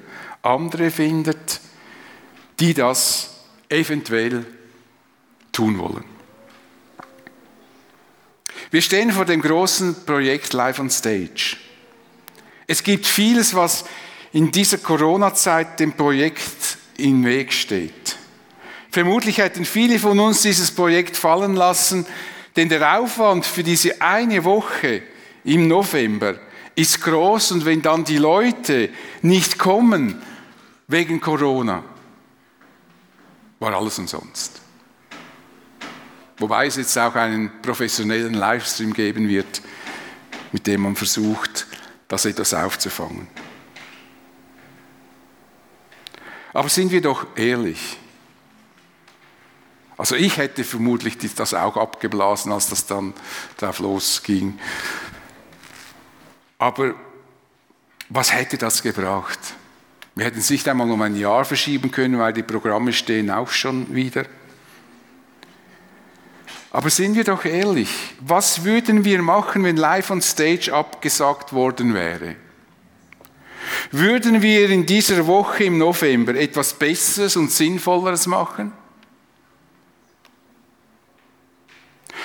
andere 0.42 0.90
findet, 0.90 1.62
die 2.60 2.74
das 2.74 3.46
eventuell 3.70 4.44
tun 5.52 5.78
wollen. 5.78 6.15
Wir 8.76 8.82
stehen 8.82 9.14
vor 9.14 9.24
dem 9.24 9.42
großen 9.42 10.04
Projekt 10.06 10.52
Live 10.52 10.80
on 10.80 10.90
Stage. 10.90 11.56
Es 12.68 12.84
gibt 12.84 13.06
vieles, 13.06 13.56
was 13.56 13.86
in 14.34 14.52
dieser 14.52 14.80
Corona-Zeit 14.80 15.80
dem 15.80 15.94
Projekt 15.94 16.78
im 16.98 17.24
Weg 17.24 17.54
steht. 17.54 18.18
Vermutlich 18.92 19.38
hätten 19.38 19.64
viele 19.64 19.98
von 19.98 20.20
uns 20.20 20.42
dieses 20.42 20.72
Projekt 20.72 21.16
fallen 21.16 21.56
lassen, 21.56 22.06
denn 22.58 22.68
der 22.68 23.00
Aufwand 23.00 23.46
für 23.46 23.64
diese 23.64 24.02
eine 24.02 24.44
Woche 24.44 25.04
im 25.46 25.70
November 25.70 26.36
ist 26.76 27.02
groß 27.02 27.54
und 27.54 27.64
wenn 27.64 27.82
dann 27.82 28.04
die 28.04 28.18
Leute 28.18 28.90
nicht 29.22 29.58
kommen, 29.58 30.22
wegen 30.90 31.22
Corona 31.22 31.82
war 33.58 33.74
alles 33.74 33.98
umsonst. 34.00 34.65
Wobei 36.38 36.68
es 36.68 36.76
jetzt 36.76 36.98
auch 36.98 37.16
einen 37.16 37.62
professionellen 37.62 38.34
Livestream 38.34 38.94
geben 38.94 39.30
wird, 39.30 39.62
mit 40.52 40.68
dem 40.68 40.82
man 40.82 40.96
versucht, 40.96 41.68
das 42.08 42.26
etwas 42.26 42.54
aufzufangen. 42.54 43.28
Aber 46.54 46.70
sind 46.70 46.92
wir 46.92 47.02
doch 47.02 47.28
ehrlich. 47.36 47.98
Also 49.98 50.16
ich 50.16 50.38
hätte 50.38 50.64
vermutlich 50.64 51.18
das 51.36 51.54
auch 51.54 51.78
abgeblasen, 51.78 52.52
als 52.52 52.70
das 52.70 52.86
dann 52.86 53.14
drauf 53.58 53.80
losging. 53.80 54.60
Aber 56.58 56.96
was 58.10 58.34
hätte 58.34 58.58
das 58.58 58.84
gebracht? 58.84 59.40
Wir 60.16 60.26
hätten 60.26 60.40
es 60.40 60.50
nicht 60.50 60.68
einmal 60.68 60.90
um 60.90 61.02
ein 61.02 61.16
Jahr 61.16 61.44
verschieben 61.44 61.92
können, 61.92 62.20
weil 62.20 62.34
die 62.34 62.44
Programme 62.44 62.94
stehen 62.94 63.32
auch 63.32 63.50
schon 63.50 63.94
wieder. 63.94 64.26
Aber 66.76 66.90
sind 66.90 67.16
wir 67.16 67.24
doch 67.24 67.46
ehrlich, 67.46 67.88
was 68.20 68.66
würden 68.66 69.06
wir 69.06 69.22
machen, 69.22 69.64
wenn 69.64 69.78
Live 69.78 70.12
on 70.12 70.22
Stage 70.22 70.74
abgesagt 70.74 71.54
worden 71.54 71.94
wäre? 71.94 72.36
Würden 73.92 74.42
wir 74.42 74.70
in 74.70 74.86
dieser 74.86 75.26
Woche 75.26 75.64
im 75.64 75.78
November 75.78 76.36
etwas 76.36 76.74
Besseres 76.74 77.38
und 77.38 77.50
Sinnvolleres 77.50 78.28
machen? 78.28 78.74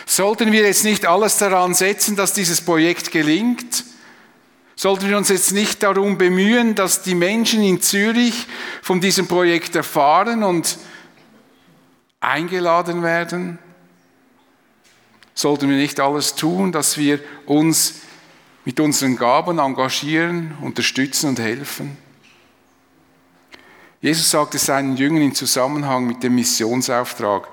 Sollten 0.05 0.51
wir 0.51 0.62
jetzt 0.62 0.82
nicht 0.82 1.07
alles 1.07 1.36
daran 1.36 1.72
setzen, 1.72 2.16
dass 2.16 2.32
dieses 2.32 2.61
Projekt 2.61 3.12
gelingt? 3.12 3.84
Sollten 4.74 5.09
wir 5.09 5.16
uns 5.16 5.28
jetzt 5.28 5.53
nicht 5.53 5.80
darum 5.84 6.18
bemühen, 6.18 6.74
dass 6.74 7.03
die 7.03 7.14
Menschen 7.14 7.62
in 7.62 7.80
Zürich 7.82 8.48
von 8.82 9.01
diesem 9.01 9.28
Projekt 9.28 9.76
erfahren 9.76 10.42
und 10.42 10.76
eingeladen 12.18 13.05
werden? 13.05 13.61
Sollten 15.41 15.70
wir 15.70 15.76
nicht 15.78 15.99
alles 16.01 16.34
tun, 16.34 16.70
dass 16.70 16.99
wir 16.99 17.18
uns 17.47 18.03
mit 18.66 18.78
unseren 18.78 19.16
Gaben 19.16 19.59
engagieren, 19.59 20.55
unterstützen 20.61 21.30
und 21.30 21.38
helfen? 21.38 21.97
Jesus 24.03 24.30
sagte 24.30 24.59
seinen 24.59 24.99
Jüngern 24.99 25.22
im 25.22 25.34
Zusammenhang 25.34 26.07
mit 26.07 26.22
dem 26.22 26.34
Missionsauftrag, 26.34 27.49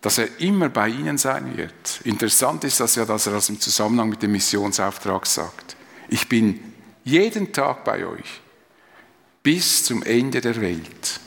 dass 0.00 0.18
er 0.18 0.38
immer 0.38 0.68
bei 0.68 0.86
ihnen 0.86 1.18
sein 1.18 1.56
wird. 1.56 2.00
Interessant 2.04 2.62
ist 2.62 2.78
das 2.78 2.94
ja, 2.94 3.04
dass 3.04 3.26
er 3.26 3.32
das 3.32 3.48
im 3.48 3.58
Zusammenhang 3.58 4.10
mit 4.10 4.22
dem 4.22 4.30
Missionsauftrag 4.30 5.26
sagt. 5.26 5.74
Ich 6.10 6.28
bin 6.28 6.60
jeden 7.02 7.52
Tag 7.52 7.82
bei 7.82 8.06
euch 8.06 8.40
bis 9.42 9.82
zum 9.82 10.04
Ende 10.04 10.40
der 10.40 10.60
Welt. 10.60 11.18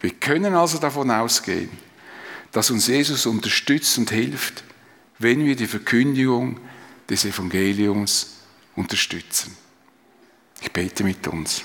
Wir 0.00 0.10
können 0.10 0.56
also 0.56 0.78
davon 0.78 1.12
ausgehen, 1.12 1.85
dass 2.56 2.70
uns 2.70 2.86
Jesus 2.86 3.26
unterstützt 3.26 3.98
und 3.98 4.10
hilft, 4.10 4.64
wenn 5.18 5.44
wir 5.44 5.56
die 5.56 5.66
Verkündigung 5.66 6.58
des 7.06 7.26
Evangeliums 7.26 8.38
unterstützen. 8.74 9.54
Ich 10.62 10.72
bete 10.72 11.04
mit 11.04 11.28
uns. 11.28 11.64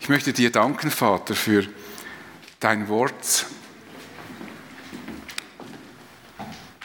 Ich 0.00 0.08
möchte 0.08 0.32
dir 0.32 0.50
danken, 0.50 0.90
Vater, 0.90 1.36
für 1.36 1.64
dein 2.58 2.88
Wort. 2.88 3.46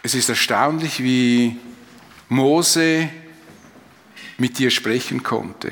Es 0.03 0.13
ist 0.13 0.29
erstaunlich, 0.29 1.01
wie 1.01 1.57
Mose 2.29 3.09
mit 4.37 4.59
dir 4.59 4.69
sprechen 4.69 5.23
konnte. 5.23 5.71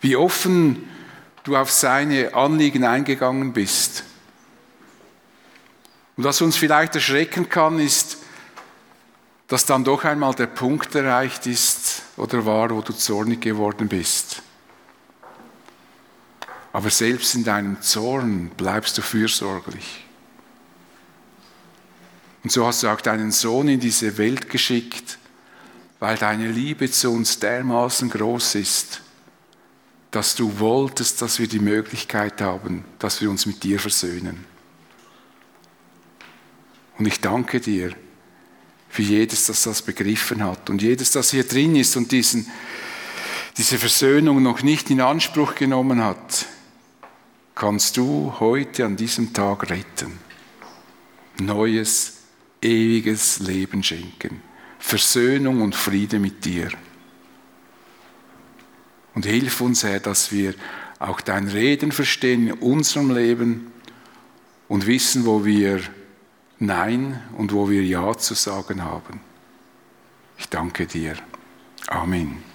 Wie 0.00 0.14
offen 0.14 0.95
du 1.46 1.56
auf 1.56 1.70
seine 1.70 2.34
Anliegen 2.34 2.84
eingegangen 2.84 3.52
bist. 3.52 4.02
Und 6.16 6.24
was 6.24 6.40
uns 6.40 6.56
vielleicht 6.56 6.94
erschrecken 6.94 7.48
kann, 7.48 7.78
ist, 7.78 8.18
dass 9.46 9.64
dann 9.64 9.84
doch 9.84 10.04
einmal 10.04 10.34
der 10.34 10.48
Punkt 10.48 10.94
erreicht 10.94 11.46
ist 11.46 12.02
oder 12.16 12.44
war, 12.44 12.70
wo 12.70 12.80
du 12.80 12.92
zornig 12.92 13.40
geworden 13.40 13.86
bist. 13.86 14.42
Aber 16.72 16.90
selbst 16.90 17.34
in 17.36 17.44
deinem 17.44 17.80
Zorn 17.80 18.50
bleibst 18.56 18.98
du 18.98 19.02
fürsorglich. 19.02 20.04
Und 22.42 22.50
so 22.50 22.66
hast 22.66 22.82
du 22.82 22.88
auch 22.88 23.00
deinen 23.00 23.30
Sohn 23.30 23.68
in 23.68 23.80
diese 23.80 24.18
Welt 24.18 24.50
geschickt, 24.50 25.18
weil 26.00 26.16
deine 26.16 26.50
Liebe 26.50 26.90
zu 26.90 27.10
uns 27.12 27.38
dermaßen 27.38 28.10
groß 28.10 28.56
ist, 28.56 29.00
dass 30.16 30.34
du 30.34 30.58
wolltest, 30.60 31.20
dass 31.20 31.38
wir 31.38 31.46
die 31.46 31.58
Möglichkeit 31.58 32.40
haben, 32.40 32.86
dass 32.98 33.20
wir 33.20 33.28
uns 33.28 33.44
mit 33.44 33.62
dir 33.62 33.78
versöhnen. 33.78 34.46
Und 36.96 37.04
ich 37.04 37.20
danke 37.20 37.60
dir 37.60 37.94
für 38.88 39.02
jedes, 39.02 39.44
das 39.44 39.64
das 39.64 39.82
begriffen 39.82 40.42
hat 40.42 40.70
und 40.70 40.80
jedes, 40.80 41.10
das 41.10 41.32
hier 41.32 41.44
drin 41.44 41.76
ist 41.76 41.98
und 41.98 42.12
diesen, 42.12 42.50
diese 43.58 43.76
Versöhnung 43.76 44.42
noch 44.42 44.62
nicht 44.62 44.88
in 44.88 45.02
Anspruch 45.02 45.54
genommen 45.54 46.02
hat, 46.02 46.46
kannst 47.54 47.98
du 47.98 48.32
heute 48.40 48.86
an 48.86 48.96
diesem 48.96 49.34
Tag 49.34 49.68
retten. 49.68 50.18
Neues, 51.40 52.20
ewiges 52.62 53.40
Leben 53.40 53.82
schenken. 53.82 54.40
Versöhnung 54.78 55.60
und 55.60 55.74
Friede 55.74 56.18
mit 56.18 56.46
dir. 56.46 56.70
Und 59.16 59.24
hilf 59.24 59.62
uns, 59.62 59.82
Herr, 59.82 59.98
dass 59.98 60.30
wir 60.30 60.54
auch 60.98 61.22
dein 61.22 61.48
Reden 61.48 61.90
verstehen 61.90 62.48
in 62.48 62.52
unserem 62.52 63.10
Leben 63.10 63.72
und 64.68 64.86
wissen, 64.86 65.24
wo 65.24 65.44
wir 65.46 65.80
Nein 66.58 67.22
und 67.38 67.54
wo 67.54 67.70
wir 67.70 67.82
Ja 67.82 68.16
zu 68.16 68.34
sagen 68.34 68.84
haben. 68.84 69.20
Ich 70.36 70.50
danke 70.50 70.86
dir. 70.86 71.14
Amen. 71.86 72.45